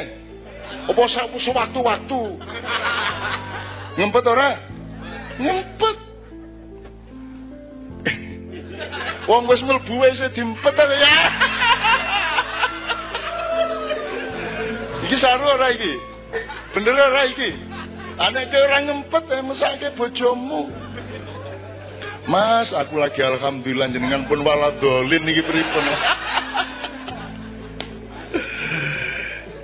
Apa 0.68 1.02
sak 1.08 1.32
sewaktu-waktu? 1.32 2.20
Ngempet 3.96 4.24
ora? 4.28 4.76
Ngempet. 5.38 5.96
Wong 9.30 9.44
wis 9.46 9.62
mlebu 9.62 9.94
wis 10.02 10.18
diempet 10.34 10.74
ta 10.74 10.84
ya. 10.86 11.14
Iki 15.08 15.16
saru 15.16 15.46
ora 15.46 15.72
iki? 15.72 15.94
Bener 16.74 16.94
ora 16.98 17.22
iki? 17.30 17.54
Anek 18.18 18.50
ke 18.50 18.58
orang 18.58 18.82
ngempet 18.90 19.24
eh 19.30 19.42
mesake 19.46 19.88
bojomu. 19.94 20.68
Mas, 22.28 22.76
aku 22.76 23.00
lagi 23.00 23.24
alhamdulillah 23.24 23.88
jenengan 23.88 24.28
pun 24.28 24.44
waladolin 24.44 25.24
niki 25.24 25.40
pripun. 25.40 25.84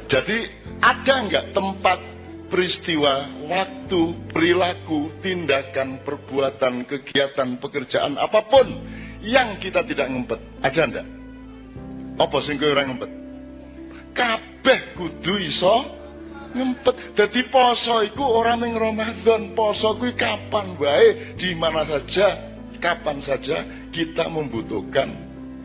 Jadi 0.09 0.49
ada 0.81 1.15
nggak 1.29 1.53
tempat 1.53 2.14
peristiwa, 2.49 3.27
waktu, 3.49 4.15
perilaku, 4.31 5.11
tindakan, 5.25 6.03
perbuatan, 6.05 6.85
kegiatan, 6.85 7.57
pekerjaan 7.59 8.21
apa 8.21 8.45
pun 8.45 8.67
yang 9.25 9.57
kita 9.57 9.83
tidak 9.85 10.13
ngempet? 10.13 10.41
Ada 10.61 10.83
ndak? 10.85 11.07
Apa 12.21 12.37
sing 12.45 12.61
kowe 12.61 12.71
ora 12.71 12.87
ngempet? 12.87 13.11
Kabeh 14.15 14.81
kudu 14.95 15.35
iso 15.43 15.83
ngempet. 16.55 17.19
Jadi 17.19 17.41
poso 17.51 18.01
iku 18.07 18.23
ora 18.23 18.55
ning 18.55 18.79
Ramadan, 18.79 19.57
poso 19.59 19.99
kuwi 19.99 20.15
kapan 20.15 20.79
wae, 20.79 21.35
di 21.35 21.57
mana 21.59 21.83
saja, 21.83 22.39
kapan 22.79 23.19
saja 23.19 23.67
kita 23.91 24.31
membutuhkan 24.31 25.11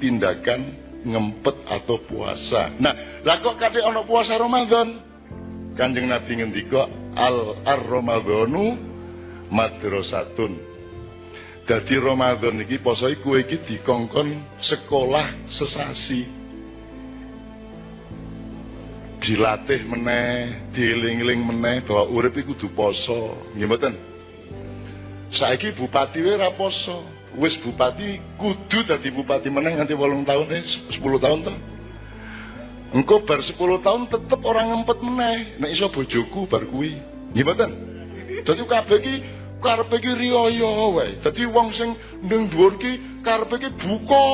tindakan 0.01 0.73
ngempet 1.05 1.55
atau 1.69 2.01
puasa. 2.01 2.73
Nah, 2.81 2.95
lah 3.23 3.37
kok 3.39 3.55
kate 3.61 3.79
ana 3.79 4.03
puasa 4.03 4.35
Ramadan? 4.35 5.08
Kanjeng 5.77 6.09
Nabi 6.09 6.41
ngendika 6.41 6.89
al 7.17 7.57
ar 7.65 7.81
Ramadhanu 7.83 8.77
madrasatun. 9.53 10.57
Dadi 11.69 11.95
Ramadan 12.01 12.65
iki 12.65 12.81
poso 12.81 13.05
iku 13.09 13.37
iki 13.37 13.61
dikongkon 13.61 14.57
sekolah 14.57 15.45
sesasi. 15.45 16.39
dilatih 19.19 19.83
meneh, 19.85 20.57
dieling-eling 20.73 21.43
meneh 21.43 21.83
bahwa 21.83 22.07
urip 22.09 22.39
iku 22.39 22.55
kudu 22.55 22.71
poso. 22.71 23.35
Nggih? 23.53 23.93
Saiki 25.29 25.75
bupati 25.75 26.25
wae 26.25 26.49
poso. 26.57 27.05
Wis 27.37 27.61
bupati 27.61 28.17
kudu 28.41 28.89
dadi 28.89 29.13
bupati 29.13 29.53
meneh 29.53 29.77
nganti 29.77 29.93
8 29.93 30.25
tahun 30.25 30.47
eh 30.49 30.65
10 30.65 30.97
tahun 30.97 31.39
to. 31.45 31.53
Engko 32.89 33.21
bar 33.21 33.39
10 33.41 33.85
tahun 33.85 34.09
tetep 34.09 34.39
orang 34.45 34.73
ngempet 34.73 34.97
meneh. 35.05 35.37
Nek 35.61 35.69
iso 35.69 35.93
bojoku 35.93 36.49
bar 36.49 36.65
kuwi. 36.65 36.97
Nggih 37.33 37.45
mboten? 37.45 37.71
Dadi 38.41 38.61
kabeh 38.65 38.97
iki 38.97 39.15
karepe 39.61 39.95
iki 40.01 40.11
riyaya 40.17 40.69
wae. 40.89 41.21
Dadi 41.21 41.45
wong 41.45 41.69
sing 41.69 41.93
ning 42.25 42.49
dhuwur 42.49 42.81
iki 42.81 43.21
karepe 43.21 43.61
iki 43.61 43.69
buka 43.77 44.25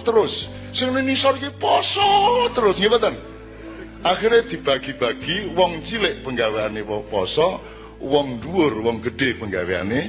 terus. 0.00 0.48
Sing 0.72 0.96
ning 0.96 1.12
isor 1.12 1.36
iki 1.36 1.52
poso 1.52 2.48
terus. 2.56 2.80
Nggih 2.80 2.92
mboten? 2.92 3.14
akhirnya 4.00 4.48
dibagi-bagi 4.48 5.52
wong 5.52 5.84
cilik 5.84 6.24
penggaweane 6.24 6.80
poso 7.12 7.60
wong 8.00 8.40
dhuwur 8.40 8.80
wong 8.80 9.04
gede 9.04 9.36
penggaweane 9.36 10.00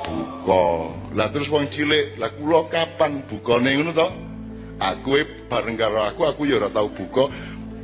buka 0.00 0.64
lah 1.12 1.28
terus 1.28 1.52
wong 1.52 1.68
cilik 1.68 2.16
lah 2.16 2.32
kula 2.32 2.72
kapan 2.72 3.20
bukane 3.28 3.76
ngono 3.76 3.92
to 3.92 4.08
aku 4.78 5.22
bareng 5.50 5.74
karo 5.74 6.06
aku 6.06 6.22
aku 6.26 6.46
ya 6.46 6.62
ora 6.62 6.70
tau 6.70 6.88
buka. 6.90 7.30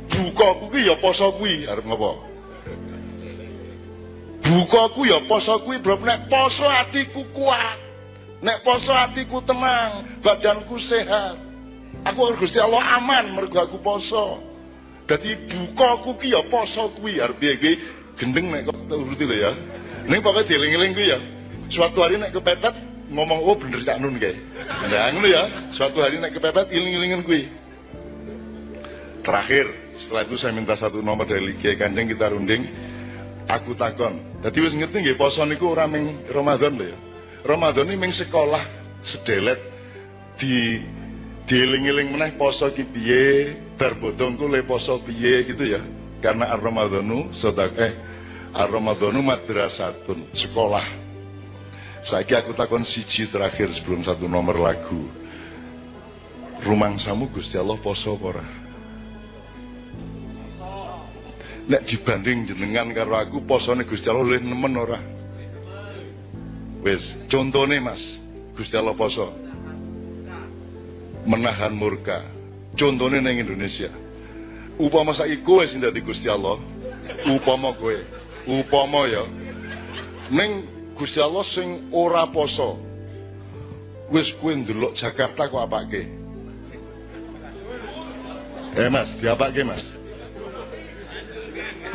Buka 0.05 0.47
kuwi 0.63 0.87
ya 0.87 0.95
poso 0.95 1.33
kuwi 1.35 1.67
arep 1.67 1.83
ngopo? 1.83 2.23
Buka 4.45 4.81
ku 4.95 5.03
ya 5.03 5.19
poso 5.27 5.59
kuwi 5.59 5.81
bro. 5.81 5.99
Nek 5.99 6.31
poso 6.31 6.63
atiku 6.69 7.25
kuat 7.35 7.83
nek 8.45 8.61
poso 8.61 8.93
atiku 8.93 9.41
tenang 9.41 10.05
badanku 10.21 10.77
sehat 10.77 11.39
aku 12.05 12.37
Gusti 12.37 12.61
Allah 12.61 13.01
aman 13.01 13.33
mergo 13.33 13.59
aku 13.59 13.81
poso. 13.81 14.39
Dadi 15.05 15.35
bukaku 15.35 16.17
ki 16.17 16.33
ya 16.33 16.41
poso 16.47 16.93
kuwi 16.95 17.19
arep 17.19 17.37
piye 17.41 17.77
gendeng 18.15 18.53
nek 18.53 18.71
kok 18.71 18.77
uruti 18.87 19.25
lho 19.27 19.35
ya. 19.35 19.51
Ning 20.05 20.21
pokoke 20.21 20.47
dieling-eling 20.47 20.93
kuwi 20.95 21.11
ya. 21.11 21.19
Suatu 21.67 22.05
hari 22.05 22.21
nek 22.21 22.31
kepepet 22.31 22.94
ngomong 23.11 23.39
oh 23.45 23.55
bener 23.57 23.81
Cak 23.85 24.01
Nun 24.01 24.17
kae. 24.17 24.33
Nah 24.89 25.11
ngono 25.13 25.27
ya. 25.29 25.43
Suatu 25.69 26.01
hari 26.01 26.17
nek 26.17 26.33
kepepet 26.33 26.71
iling-ilingen 26.73 27.21
kuwi. 27.21 27.49
Terakhir, 29.25 29.65
setelah 29.97 30.21
itu 30.21 30.35
saya 30.37 30.53
minta 30.53 30.77
satu 30.77 31.01
nomor 31.01 31.25
dari 31.25 31.57
Kiai 31.57 31.77
Kanjeng 31.77 32.05
kita 32.05 32.29
runding. 32.29 32.69
Aku 33.49 33.77
takon. 33.77 34.21
Dadi 34.41 34.57
wis 34.61 34.73
ngerti 34.73 35.01
nggih 35.05 35.17
poso 35.17 35.45
niku 35.45 35.73
ora 35.73 35.85
ming 35.85 36.29
Ramadan 36.29 36.77
lho 36.77 36.85
ya. 36.93 36.97
Ramadan 37.45 37.89
ini 37.93 37.97
ming 37.97 38.13
sekolah 38.13 38.61
sedelet 39.05 39.61
di 40.41 40.81
dieling-eling 41.45 42.09
meneh 42.09 42.33
poso 42.33 42.73
ki 42.73 42.89
piye, 42.89 43.53
bar 43.77 43.93
bodongku 44.01 44.49
le 44.49 44.65
poso 44.65 44.97
piye 44.97 45.45
gitu 45.45 45.77
ya. 45.77 45.81
Karena 46.25 46.49
Ar-Ramadhanu 46.57 47.29
sedang 47.37 47.69
eh 47.77 47.93
Ar-Ramadhanu 48.57 49.21
madrasatun, 49.21 50.33
sekolah. 50.33 51.04
Saiki 52.05 52.37
aku 52.37 52.53
takon 52.53 52.85
siji 52.85 53.25
terakhir 53.25 53.73
sebelum 53.73 54.05
satu 54.05 54.29
nomor 54.29 54.61
lagu. 54.61 55.09
Rumang 56.61 57.01
samu 57.01 57.33
Gusti 57.33 57.57
Allah 57.57 57.81
poso 57.81 58.13
ora? 58.21 58.45
Nek 61.65 61.81
dibanding 61.89 62.45
jenengan 62.45 62.93
karo 62.93 63.17
aku 63.17 63.41
posone 63.41 63.89
Gusti 63.89 64.05
Allah 64.05 64.21
luwih 64.21 64.37
nemen 64.37 64.77
ora? 64.77 65.01
Wis, 66.85 67.17
contone 67.25 67.81
Mas, 67.81 68.21
Gusti 68.53 68.77
Allah 68.77 68.93
poso 68.93 69.33
menahan 71.25 71.73
murka. 71.73 72.21
Contohnya 72.77 73.17
neng 73.17 73.41
Indonesia. 73.41 73.89
Upama 74.77 75.09
saiki 75.09 75.41
kowe 75.41 75.65
sing 75.65 75.81
dadi 75.81 76.05
Gusti 76.05 76.29
Allah, 76.29 76.61
upama 77.33 77.73
kowe, 77.73 77.97
upama 78.45 79.09
ya. 79.09 79.25
Neng 80.29 80.74
Gusti 80.95 81.19
Allah 81.19 81.43
sing 81.43 81.91
ora 81.91 82.25
poso. 82.31 82.79
Wis 84.09 84.31
kowe 84.37 84.53
ndelok 84.55 84.95
Jakarta 84.95 85.49
kok 85.51 85.61
apake? 85.65 86.07
Eh 88.75 88.89
Mas, 88.91 89.15
diapake 89.19 89.63
Mas? 89.63 89.83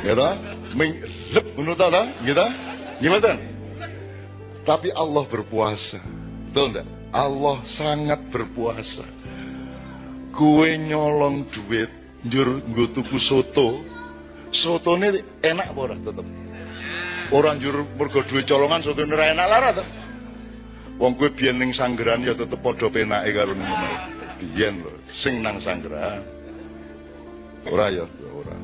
Ya 0.04 0.16
ta? 0.16 0.36
Ming 0.76 1.00
lep 1.32 1.46
ngono 1.56 1.72
ta 1.76 1.92
ta? 1.92 2.02
Gitu? 2.24 2.46
Gimana? 3.00 3.36
Tapi 4.64 4.88
Allah 4.92 5.24
berpuasa. 5.24 6.00
Betul 6.50 6.74
enggak? 6.74 6.86
Allah 7.10 7.58
sangat 7.66 8.20
berpuasa 8.30 9.02
kue 10.30 10.78
nyolong 10.78 11.50
duit 11.50 11.90
njur 12.24 12.62
nggo 12.64 12.84
tuku 12.94 13.18
soto 13.18 13.82
sotone 14.54 15.20
enak 15.42 15.74
ora 15.74 15.98
tetep 15.98 16.26
ora 17.30 17.54
njur 17.54 17.86
mergo 17.98 18.22
duit 18.26 18.46
colongan 18.46 18.82
sotone 18.82 19.14
ora 19.14 19.30
enak 19.30 19.46
lara 19.48 19.70
to 19.74 19.84
wong 20.98 21.14
biyen 21.16 21.58
ning 21.58 21.70
sanggeran 21.72 22.26
ya 22.26 22.34
tetep 22.34 22.58
padha 22.58 22.90
penake 22.90 23.30
karo 23.32 23.54
ngono 23.54 23.88
biyen 24.38 24.82
lho 24.82 24.90
sing 25.10 25.42
nang 25.42 25.62
sanggeran 25.62 26.22
ora 27.70 27.86
ya 27.90 28.04
ora 28.34 28.56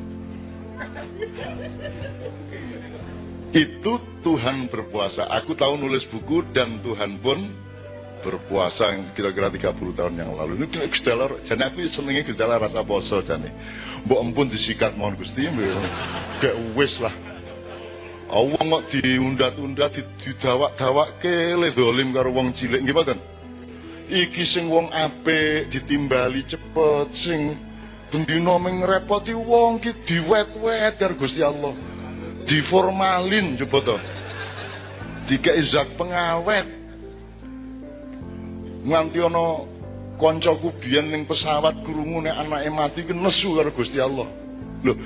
itu 3.57 3.93
Tuhan 4.21 4.69
berpuasa. 4.69 5.25
Aku 5.33 5.57
tahu 5.57 5.81
nulis 5.81 6.05
buku 6.05 6.45
dan 6.53 6.85
Tuhan 6.85 7.17
pun 7.25 7.49
berpuasa 8.21 8.91
kira-kira 9.15 9.49
30 9.49 9.97
tahun 9.97 10.15
yang 10.19 10.37
lalu. 10.37 10.61
Ini 10.61 10.67
kira 10.69 10.87
gejala, 10.91 11.31
jadi 11.41 11.71
aku 11.71 11.87
senengnya 11.89 12.27
gejala 12.27 12.61
rasa 12.61 12.83
poso 12.85 13.23
jadi. 13.23 13.49
Mbok 14.05 14.21
empun 14.21 14.51
disikat 14.51 14.99
mohon 14.99 15.17
Gusti, 15.17 15.47
gak 16.43 16.57
wis 16.75 17.01
lah. 17.01 17.15
Allah 18.27 18.59
kok 18.59 18.91
diundat-undat, 18.91 20.03
didawak-dawak 20.19 21.23
kele 21.23 21.71
dolim 21.71 22.11
karo 22.11 22.35
wong 22.35 22.51
cilik 22.59 22.83
nggih 22.83 22.95
mboten? 22.95 23.19
Iki 24.11 24.43
sing 24.43 24.67
wong 24.67 24.91
apik 24.91 25.71
ditimbali 25.71 26.43
cepet, 26.43 27.09
sing 27.15 27.55
bendina 28.11 28.59
ngrepoti 28.59 29.31
wong 29.31 29.79
ki 29.79 29.95
diwet-wet 30.03 30.99
karo 30.99 31.15
Gusti 31.15 31.43
Allah. 31.43 31.75
Diformalin 32.51 33.59
coba 33.63 33.79
to. 33.83 33.97
Dikei 35.31 35.63
zat 35.63 35.87
pengawet. 35.95 36.67
Nganti 38.87 39.19
ana 39.23 39.67
kancaku 40.19 40.75
biyen 40.83 41.15
ning 41.15 41.27
pesawat 41.27 41.79
krungu 41.87 42.27
nek 42.27 42.39
anake 42.43 42.71
mati 42.75 43.01
ki 43.07 43.15
karo 43.55 43.71
Gusti 43.71 44.03
Allah. 44.03 44.27
Loh, 44.83 44.99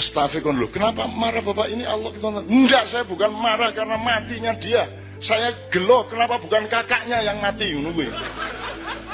Astaghfirullah. 0.00 0.64
Loh, 0.64 0.70
kenapa 0.72 1.04
marah 1.04 1.44
Bapak 1.44 1.68
ini 1.68 1.84
Allah 1.84 2.08
kita 2.16 2.40
Enggak, 2.48 2.88
saya 2.88 3.04
bukan 3.04 3.28
marah 3.36 3.68
karena 3.76 4.00
matinya 4.00 4.56
dia. 4.56 4.88
Saya 5.20 5.52
gelo 5.68 6.08
kenapa 6.08 6.40
bukan 6.40 6.64
kakaknya 6.64 7.20
yang 7.20 7.44
mati 7.44 7.76
kuwi. 7.76 8.08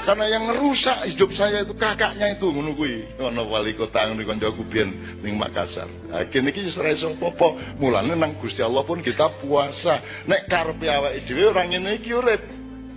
Karena 0.07 0.31
yang 0.31 0.47
ngerusak 0.47 1.03
hidup 1.11 1.35
saya 1.35 1.67
itu 1.67 1.75
kakaknya 1.75 2.39
itu 2.39 2.47
kuwi. 2.55 3.03
Ono 3.19 3.43
wali 3.51 3.75
kota 3.75 4.07
ngono 4.07 4.23
kancaku 4.23 4.63
biyen 4.71 4.95
ning 5.27 5.35
Makassar. 5.35 5.91
Wis 6.15 6.79
ora 6.79 6.95
iso 6.95 7.11
apa 7.11 7.59
Mulane 7.83 8.15
nang 8.15 8.39
Gusti 8.39 8.63
Allah 8.63 8.87
pun 8.87 9.03
kita 9.03 9.27
puasa. 9.43 9.99
Nek 10.31 10.47
karepe 10.47 10.87
awake 10.87 11.27
dhewe 11.27 11.51
ora 11.51 11.67
ngene 11.67 11.99
iki 11.99 12.15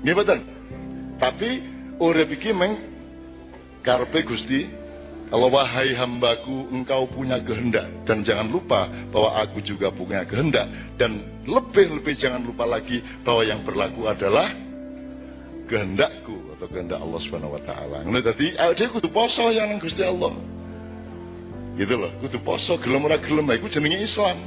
mboten? 0.06 0.40
Tapi 1.18 1.50
urip 1.98 2.30
iki 2.38 2.54
meng 2.54 2.78
karepe 3.82 4.22
Gusti 4.22 4.70
Allah 5.30 5.50
wahai 5.54 5.94
hambaku 5.94 6.74
engkau 6.74 7.06
punya 7.06 7.38
kehendak 7.38 7.86
dan 8.10 8.26
jangan 8.26 8.50
lupa 8.50 8.90
bahwa 9.14 9.38
aku 9.46 9.62
juga 9.62 9.94
punya 9.94 10.26
kehendak 10.26 10.66
dan 10.98 11.22
lebih-lebih 11.46 12.18
jangan 12.18 12.42
lupa 12.42 12.66
lagi 12.66 13.06
bahwa 13.22 13.46
yang 13.46 13.62
berlaku 13.62 14.10
adalah 14.10 14.50
kehendakku 15.70 16.34
atau 16.58 16.66
kehendak 16.66 16.98
Allah 16.98 17.20
Subhanahu 17.22 17.54
wa 17.54 17.62
taala. 17.62 18.02
Ngono 18.10 18.26
dadi 18.26 18.58
kudu 18.90 19.14
poso 19.14 19.54
yang 19.54 19.78
Gusti 19.78 20.02
Allah. 20.02 20.34
Gitu 21.78 21.94
loh, 21.94 22.10
kudu 22.26 22.42
poso 22.42 22.82
gelem 22.82 23.06
ora 23.06 23.22
gelem 23.22 23.46
iku 23.54 23.70
jenenge 23.70 24.02
Islam. 24.02 24.38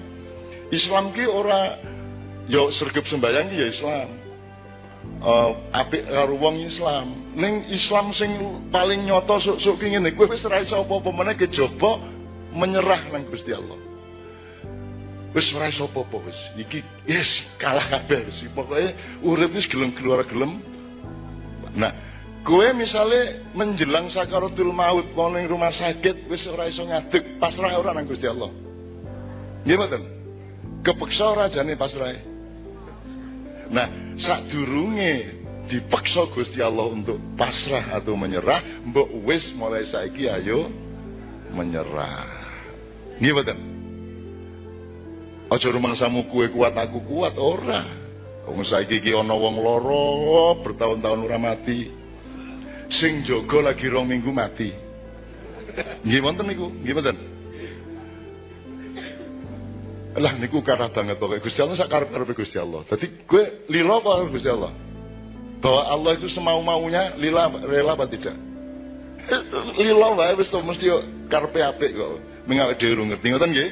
Islam 0.74 1.14
ki 1.14 1.30
ora 1.30 1.78
yo 2.50 2.74
sergep 2.74 3.06
sembayang 3.06 3.54
ki 3.54 3.56
ya 3.60 3.66
Islam 3.70 4.21
uh, 5.22 5.50
apik 5.72 6.04
karo 6.10 6.34
wong 6.36 6.60
Islam. 6.60 7.14
Ning 7.38 7.64
Islam 7.70 8.10
sing 8.12 8.34
paling 8.68 9.06
nyoto 9.06 9.38
sok-sok 9.38 9.80
ki 9.80 9.96
ngene, 9.96 10.12
kowe 10.12 10.28
wis 10.28 10.44
ora 10.44 10.60
iso 10.60 10.82
apa-apa 10.82 11.10
meneh 11.14 11.34
kejaba 11.38 12.02
menyerah 12.52 13.00
nang 13.14 13.24
Gusti 13.30 13.54
Allah. 13.54 13.78
Wis 15.32 15.48
ora 15.56 15.70
iso 15.70 15.88
apa-apa 15.88 16.28
wis. 16.28 16.52
Iki 16.58 17.08
yes 17.08 17.46
kalah 17.56 17.86
kabeh 17.86 18.28
wis. 18.28 18.44
Pokoke 18.52 18.92
urip 19.24 19.54
wis 19.56 19.70
gelem 19.70 19.94
keluar 19.94 20.26
gelem. 20.28 20.60
Nah, 21.72 21.94
kowe 22.44 22.66
misale 22.76 23.40
menjelang 23.56 24.12
sakaratul 24.12 24.74
maut 24.76 25.08
mau 25.16 25.32
ning 25.32 25.48
rumah 25.48 25.72
sakit 25.72 26.28
wis 26.28 26.44
ora 26.50 26.68
iso 26.68 26.84
ngadeg, 26.84 27.40
pasrah 27.40 27.72
ora 27.78 27.96
nang 27.96 28.04
Gusti 28.04 28.28
Allah. 28.28 28.52
Nggih 29.62 29.78
mboten? 29.78 30.02
Kepeksa 30.82 31.32
pasrah. 31.78 32.31
Nah, 33.72 33.88
sadurunge 34.20 35.32
dipaksa 35.66 36.28
Gusti 36.28 36.60
Allah 36.60 36.92
untuk 36.92 37.16
pasrah 37.40 37.96
atau 37.96 38.12
menyerah, 38.12 38.60
mbok 38.84 39.08
wis 39.24 39.56
mulai 39.56 39.88
saiki 39.88 40.28
ayo 40.28 40.68
menyerah. 41.56 42.28
Nggih 43.16 43.32
mboten? 43.32 43.58
Aja 45.48 45.68
rumangsamu 45.68 46.28
kue 46.28 46.52
kuat 46.52 46.76
aku 46.76 47.00
kuat 47.04 47.36
ora. 47.40 47.84
Wong 48.44 48.60
saiki 48.60 49.00
iki 49.00 49.16
ana 49.16 49.32
wong 49.32 49.56
lara 49.60 50.60
bertahun-tahun 50.60 51.20
ora 51.24 51.38
mati. 51.40 51.88
Sing 52.92 53.24
jaga 53.24 53.72
lagi 53.72 53.88
rong 53.88 54.04
minggu 54.04 54.28
mati. 54.32 54.68
Nggih 56.04 56.20
wonten 56.20 56.44
niku, 56.44 56.68
nggih? 56.68 57.16
Lah 60.12 60.32
niku 60.36 60.60
kathah 60.60 60.92
banget 60.92 61.16
pokoknya 61.16 61.40
Gusti 61.40 61.60
Allah 61.64 61.76
sak 61.80 61.88
karep-karepe 61.88 62.36
Gusti 62.36 62.60
Allah. 62.60 62.84
Dadi 62.84 63.06
gue 63.24 63.44
lila 63.72 64.04
apa 64.04 64.28
Gusti 64.28 64.50
Allah? 64.52 64.72
Bahwa 65.62 65.82
Allah 65.88 66.12
itu 66.18 66.28
semau-maunya 66.28 67.16
lila 67.16 67.48
rela 67.64 67.96
apa 67.96 68.04
tidak? 68.04 68.36
lila 69.80 70.12
wae 70.18 70.34
wis 70.36 70.50
mesti 70.50 70.84
yo 70.84 71.00
karepe 71.32 71.64
apik 71.64 71.96
kok. 71.96 72.20
Mengawe 72.44 72.74
dhewe 72.76 72.92
ora 72.98 73.02
ngerti 73.14 73.26
ngoten 73.32 73.50
nggih. 73.56 73.70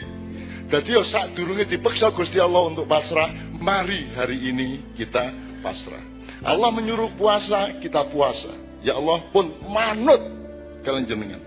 Dadi 0.70 0.90
yo 0.94 1.03
sak 1.03 1.35
durunge 1.37 1.66
dipaksa 1.66 2.14
Gusti 2.14 2.38
Allah 2.38 2.62
untuk 2.72 2.87
pasrah, 2.87 3.29
mari 3.59 4.07
hari 4.14 4.38
ini 4.38 4.96
kita 4.96 5.35
pasrah. 5.61 6.00
Allah 6.40 6.72
menyuruh 6.72 7.12
puasa, 7.20 7.76
kita 7.83 8.09
puasa. 8.09 8.55
Ya 8.81 8.96
Allah 8.96 9.20
pun 9.29 9.53
manut 9.68 10.24
kalian 10.87 11.05
jenengan. 11.05 11.42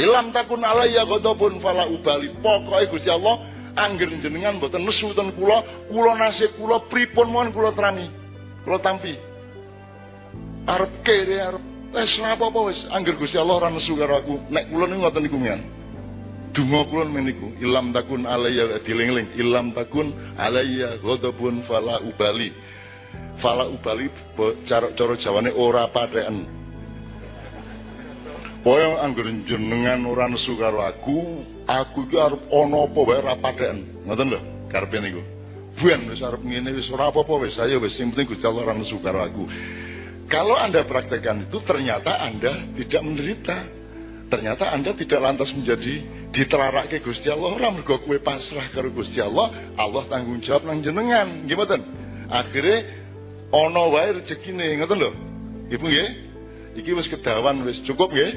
Ilam 0.00 0.32
takun 0.32 0.64
alayya 0.64 1.04
ghadabun 1.04 1.60
fala 1.60 1.84
ubali. 1.84 2.32
Pokoknya 2.40 2.88
Gusti 2.88 3.12
Allah 3.12 3.44
angger 3.76 4.10
jenengan 4.20 4.60
mboten 4.60 4.84
nesu 4.84 5.12
ten 5.16 5.32
kula, 5.32 5.64
kula 5.88 6.12
nasib 6.16 6.52
kula 6.56 6.80
pripun 6.86 7.28
mohon 7.32 7.50
kula 7.52 7.72
terami. 7.72 8.08
Kula 8.64 8.78
tampi. 8.78 9.16
Arep 10.68 10.92
kere 11.02 11.36
arep 11.42 11.64
wis 11.92 12.20
napa 12.22 12.48
apa 12.48 12.60
wis 12.70 12.86
angger 12.94 13.18
Gusti 13.18 13.36
Allah 13.36 13.58
ora 13.58 13.68
nesu 13.72 13.98
karo 13.98 14.20
aku. 14.20 14.34
Nek 14.52 14.70
kula 14.70 14.84
niku 14.86 15.00
ngoten 15.02 15.22
niku 15.24 15.38
mian. 15.40 15.60
Donga 16.52 16.84
kula 16.84 17.08
meniku 17.08 17.48
ilam 17.64 17.96
takun 17.96 18.28
alayya 18.28 18.76
diling-ling 18.84 19.32
ilam 19.40 19.72
takun 19.72 20.12
alayya 20.36 21.00
ghadabun 21.00 21.64
fala 21.64 21.96
ubali. 22.04 22.52
Fala 23.40 23.66
ubali 23.66 24.12
cara 24.68 24.92
cara 24.92 25.16
Jawane 25.16 25.50
ora 25.56 25.88
patheken. 25.88 26.62
Pokoke 28.62 28.94
angger 29.02 29.26
jenengan 29.42 30.06
ora 30.06 30.30
nesu 30.30 30.54
karo 30.54 30.86
aku, 30.86 31.42
aku 31.72 32.04
iki 32.08 32.16
arep 32.20 32.42
ana 32.52 32.84
apa 32.84 33.00
wae 33.00 33.20
ra 33.24 33.34
padhaken. 33.40 34.04
Ngoten 34.04 34.26
lho, 34.28 34.40
karepe 34.68 34.98
niku. 35.00 35.22
Buan 35.80 36.04
wis 36.12 36.20
arep 36.20 36.44
ngene 36.44 36.76
wis 36.76 36.92
ora 36.92 37.08
apa-apa 37.08 37.48
wis 37.48 37.56
ayo 37.56 37.80
wis 37.80 37.96
sing 37.96 38.12
penting 38.12 38.36
Gusti 38.36 38.44
Allah 38.44 38.68
ora 38.68 38.74
nesu 38.76 39.00
karo 39.00 39.24
aku. 39.24 39.48
Kalau 40.28 40.56
Anda 40.56 40.84
praktekkan 40.84 41.48
itu 41.48 41.60
ternyata 41.64 42.20
Anda 42.20 42.52
tidak 42.76 43.02
menderita. 43.04 43.56
Ternyata 44.32 44.72
Anda 44.72 44.96
tidak 44.96 45.20
lantas 45.20 45.52
menjadi 45.52 46.04
diterarake 46.32 47.04
Gusti 47.04 47.28
Allah 47.28 47.52
ora 47.52 47.68
mergo 47.72 48.00
kowe 48.00 48.16
pasrah 48.20 48.64
karo 48.72 48.92
Gusti 48.92 49.20
Allah, 49.20 49.52
Allah 49.76 50.04
tanggung 50.08 50.40
jawab 50.44 50.68
nang 50.68 50.80
jenengan. 50.84 51.48
Nggih 51.48 51.56
mboten? 51.56 51.80
Akhire 52.32 52.74
ana 53.52 53.82
wae 53.92 54.20
rezekine, 54.20 54.76
ngoten 54.80 54.96
lho. 55.00 55.10
Ibu 55.72 55.84
nggih? 55.84 56.08
Iki 56.80 56.90
wis 56.96 57.08
kedawan 57.12 57.64
wis 57.64 57.84
cukup 57.84 58.12
nggih? 58.12 58.36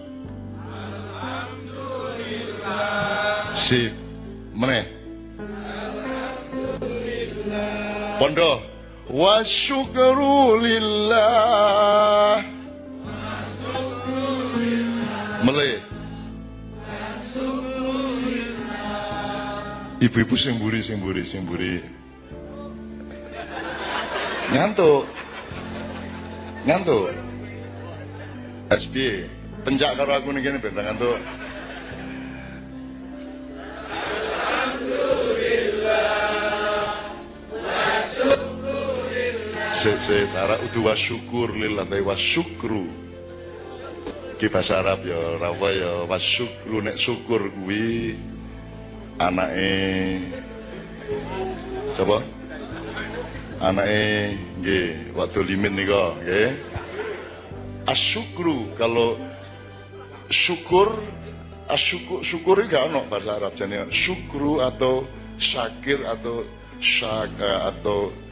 Alhamdulillah. 0.67 3.55
Sip. 3.55 3.95
Meneh. 4.55 4.87
Pondok. 8.19 8.76
Wasyukru 9.07 10.59
lillah. 10.59 12.43
Mele. 15.47 15.79
Ibu-ibu 20.03 20.35
sing 20.35 20.59
mburi 20.59 20.83
sing 21.23 21.47
sing. 21.47 21.79
Ngantuk. 24.51 25.07
Ngantuk. 26.67 27.15
SB, 28.67 28.95
penjak 29.63 29.95
karo 29.95 30.19
aku 30.19 30.35
ning 30.35 30.43
kene 30.43 30.59
ben 30.59 30.75
ngantuk. 30.75 31.23
Arab 39.87 40.67
udu 40.67 40.91
wasyukur 40.91 41.55
lillahi 41.55 42.03
wasyukru. 42.03 42.91
Ki 44.35 44.51
bahasa 44.51 44.83
Arab 44.83 45.07
ya 45.07 45.39
rawa 45.39 45.71
ya 45.71 46.11
wasyukru 46.11 46.83
nek 46.83 46.99
syukur 46.99 47.47
kuwi 47.55 48.19
anake 49.23 50.27
sapa? 51.95 52.19
Anake 53.63 54.35
nggih 54.59 55.15
waktu 55.15 55.55
limin 55.55 55.79
nika 55.79 56.19
nggih. 56.19 56.51
Asyukru 57.87 58.75
kalau 58.75 59.15
syukur 60.35 60.99
asyukur 61.71 62.27
syukur 62.27 62.59
gak 62.67 62.91
ono 62.91 63.07
bahasa 63.07 63.39
Arab 63.39 63.55
jane 63.55 63.87
syukru 63.95 64.59
atau 64.67 65.07
syakir 65.39 66.03
atau 66.03 66.43
syaka 66.83 67.71
atau 67.71 68.26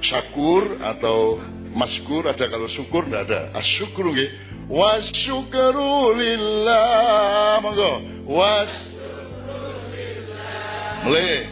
syakur 0.00 0.80
atau 0.82 1.40
maskur 1.76 2.28
ada 2.28 2.48
kalau 2.48 2.68
syukur 2.68 3.04
tidak 3.06 3.22
ada. 3.28 3.40
Asyukru 3.56 4.12
nggih. 4.12 4.30
Wasyukru 4.66 6.16
lillah. 6.18 7.62
Monggo. 7.62 8.02
Was 8.26 8.96
mulai 11.06 11.46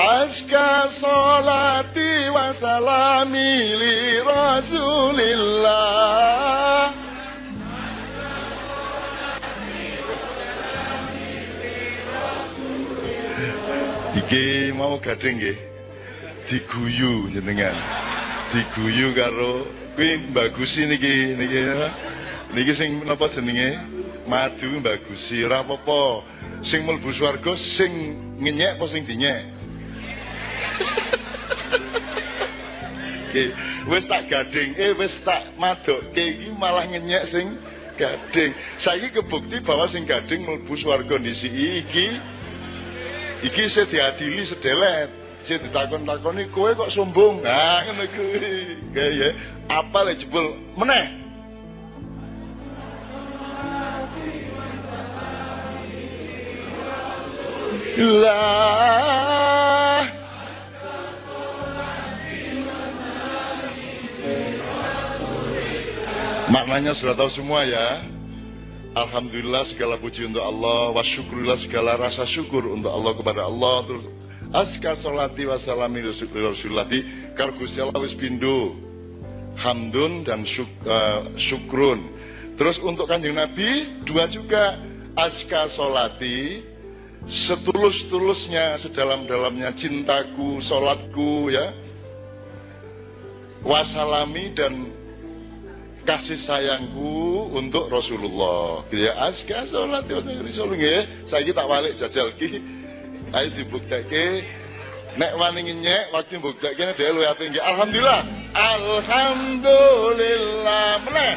Aska 0.00 0.90
salati 0.90 2.12
wa 2.34 2.50
salami 2.58 3.54
li 3.80 3.98
rasulillah 4.26 5.89
gading 15.10 15.42
nggih. 15.42 15.58
Diguyu 16.46 17.34
jenengan. 17.34 17.74
Diguyu 18.54 19.10
karo 19.18 19.66
kuwi 19.98 20.30
bagusi 20.30 20.86
niki 20.86 21.34
niki 21.34 21.60
niki 22.54 22.72
sing 22.78 23.02
napa 23.02 23.26
jenenge? 23.26 23.74
Madu 24.30 24.78
bagusi 24.78 25.42
ora 25.42 25.66
apa-apa. 25.66 26.22
Sing 26.62 26.86
mlebu 26.86 27.10
swarga 27.10 27.58
sing 27.58 27.90
ngenyek 28.38 28.78
apa 28.78 28.84
sing 28.86 29.02
dinyek? 29.02 29.42
Oke, 33.30 33.54
wis 33.86 34.04
tak 34.10 34.26
gading, 34.26 34.74
eh 34.74 34.90
wis 34.98 35.14
tak 35.22 35.54
madokke 35.54 36.18
iki 36.18 36.50
malah 36.54 36.86
ngenyek 36.86 37.30
sing 37.30 37.58
gading. 37.98 38.54
Saiki 38.78 39.10
kebukti 39.14 39.62
bahwa 39.62 39.86
sing 39.90 40.06
gading 40.06 40.46
mlebu 40.46 40.74
swarga 40.78 41.18
ndisiki 41.18 41.82
iki 41.82 42.06
iki 43.44 43.68
saya 43.68 43.86
diadili 43.88 44.44
sedelet. 44.44 45.10
Saya 45.40 45.56
ditakon-takoni 45.64 46.52
kowe 46.52 46.68
kok 46.76 46.92
sombong? 46.92 47.40
Nah 47.40 47.80
ngono 47.88 48.04
kuwi. 48.12 48.76
Ya 48.92 49.32
apa 49.72 49.98
le 50.04 50.12
jebul 50.20 50.52
meneh. 50.76 51.16
Maknanya 66.50 66.92
sudah 66.92 67.16
tahu 67.16 67.30
semua 67.32 67.64
ya 67.64 68.04
Alhamdulillah 68.90 69.62
segala 69.70 69.94
puji 70.02 70.26
untuk 70.26 70.42
Allah 70.42 70.90
wa 70.90 71.02
segala 71.54 71.94
rasa 71.94 72.26
syukur 72.26 72.66
untuk 72.66 72.90
Allah 72.90 73.14
kepada 73.14 73.46
Allah. 73.46 73.86
Terus 73.86 74.04
askar 74.50 74.98
salati 74.98 75.46
wa 75.46 75.54
salami 75.62 76.02
rasulullah 76.02 76.90
di 76.90 77.06
hamdun 79.62 80.26
dan 80.26 80.42
syuk, 80.42 80.66
uh, 80.90 81.22
syukrun. 81.38 82.02
Terus 82.58 82.82
untuk 82.82 83.06
kanjeng 83.06 83.38
Nabi 83.38 84.02
dua 84.02 84.26
juga. 84.26 84.74
Askar 85.10 85.66
salati 85.66 86.62
setulus-tulusnya 87.26 88.78
sedalam-dalamnya 88.78 89.74
cintaku 89.74 90.58
solatku 90.58 91.50
ya. 91.50 91.70
Wasalami 93.60 94.56
dan 94.56 94.88
kasih 96.08 96.40
sayangku 96.40 97.52
untuk 97.52 97.92
Rasulullah. 97.92 98.80
Ya 98.94 99.12
aska 99.20 99.66
salat 99.68 100.08
ya 100.08 100.22
Rasul 100.22 100.74
nggih. 100.74 101.06
Saiki 101.28 101.52
tak 101.52 101.68
balik 101.68 101.98
jajal 102.00 102.32
ki. 102.34 102.62
Ayo 103.30 103.46
dibuktekke 103.54 104.42
nek 105.14 105.38
wani 105.38 105.62
ngenyek 105.68 106.10
waktu 106.14 106.38
mbuktekke 106.40 106.94
dhewe 106.96 107.12
luwih 107.20 107.28
apik 107.28 107.50
nggih. 107.52 107.62
Alhamdulillah. 107.62 108.24
Alhamdulillah. 108.56 110.98
Meneh. 111.04 111.36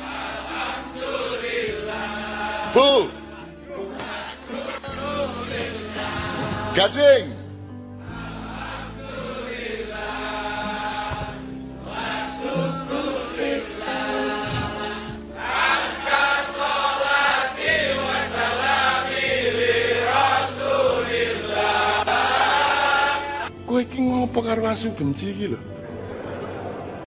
Alhamdulillah. 0.00 2.72
Bu. 2.74 3.08
Gading. 6.76 7.35
Karo 24.42 24.66
asu 24.68 24.88
iki 24.88 25.48
lho? 25.48 25.75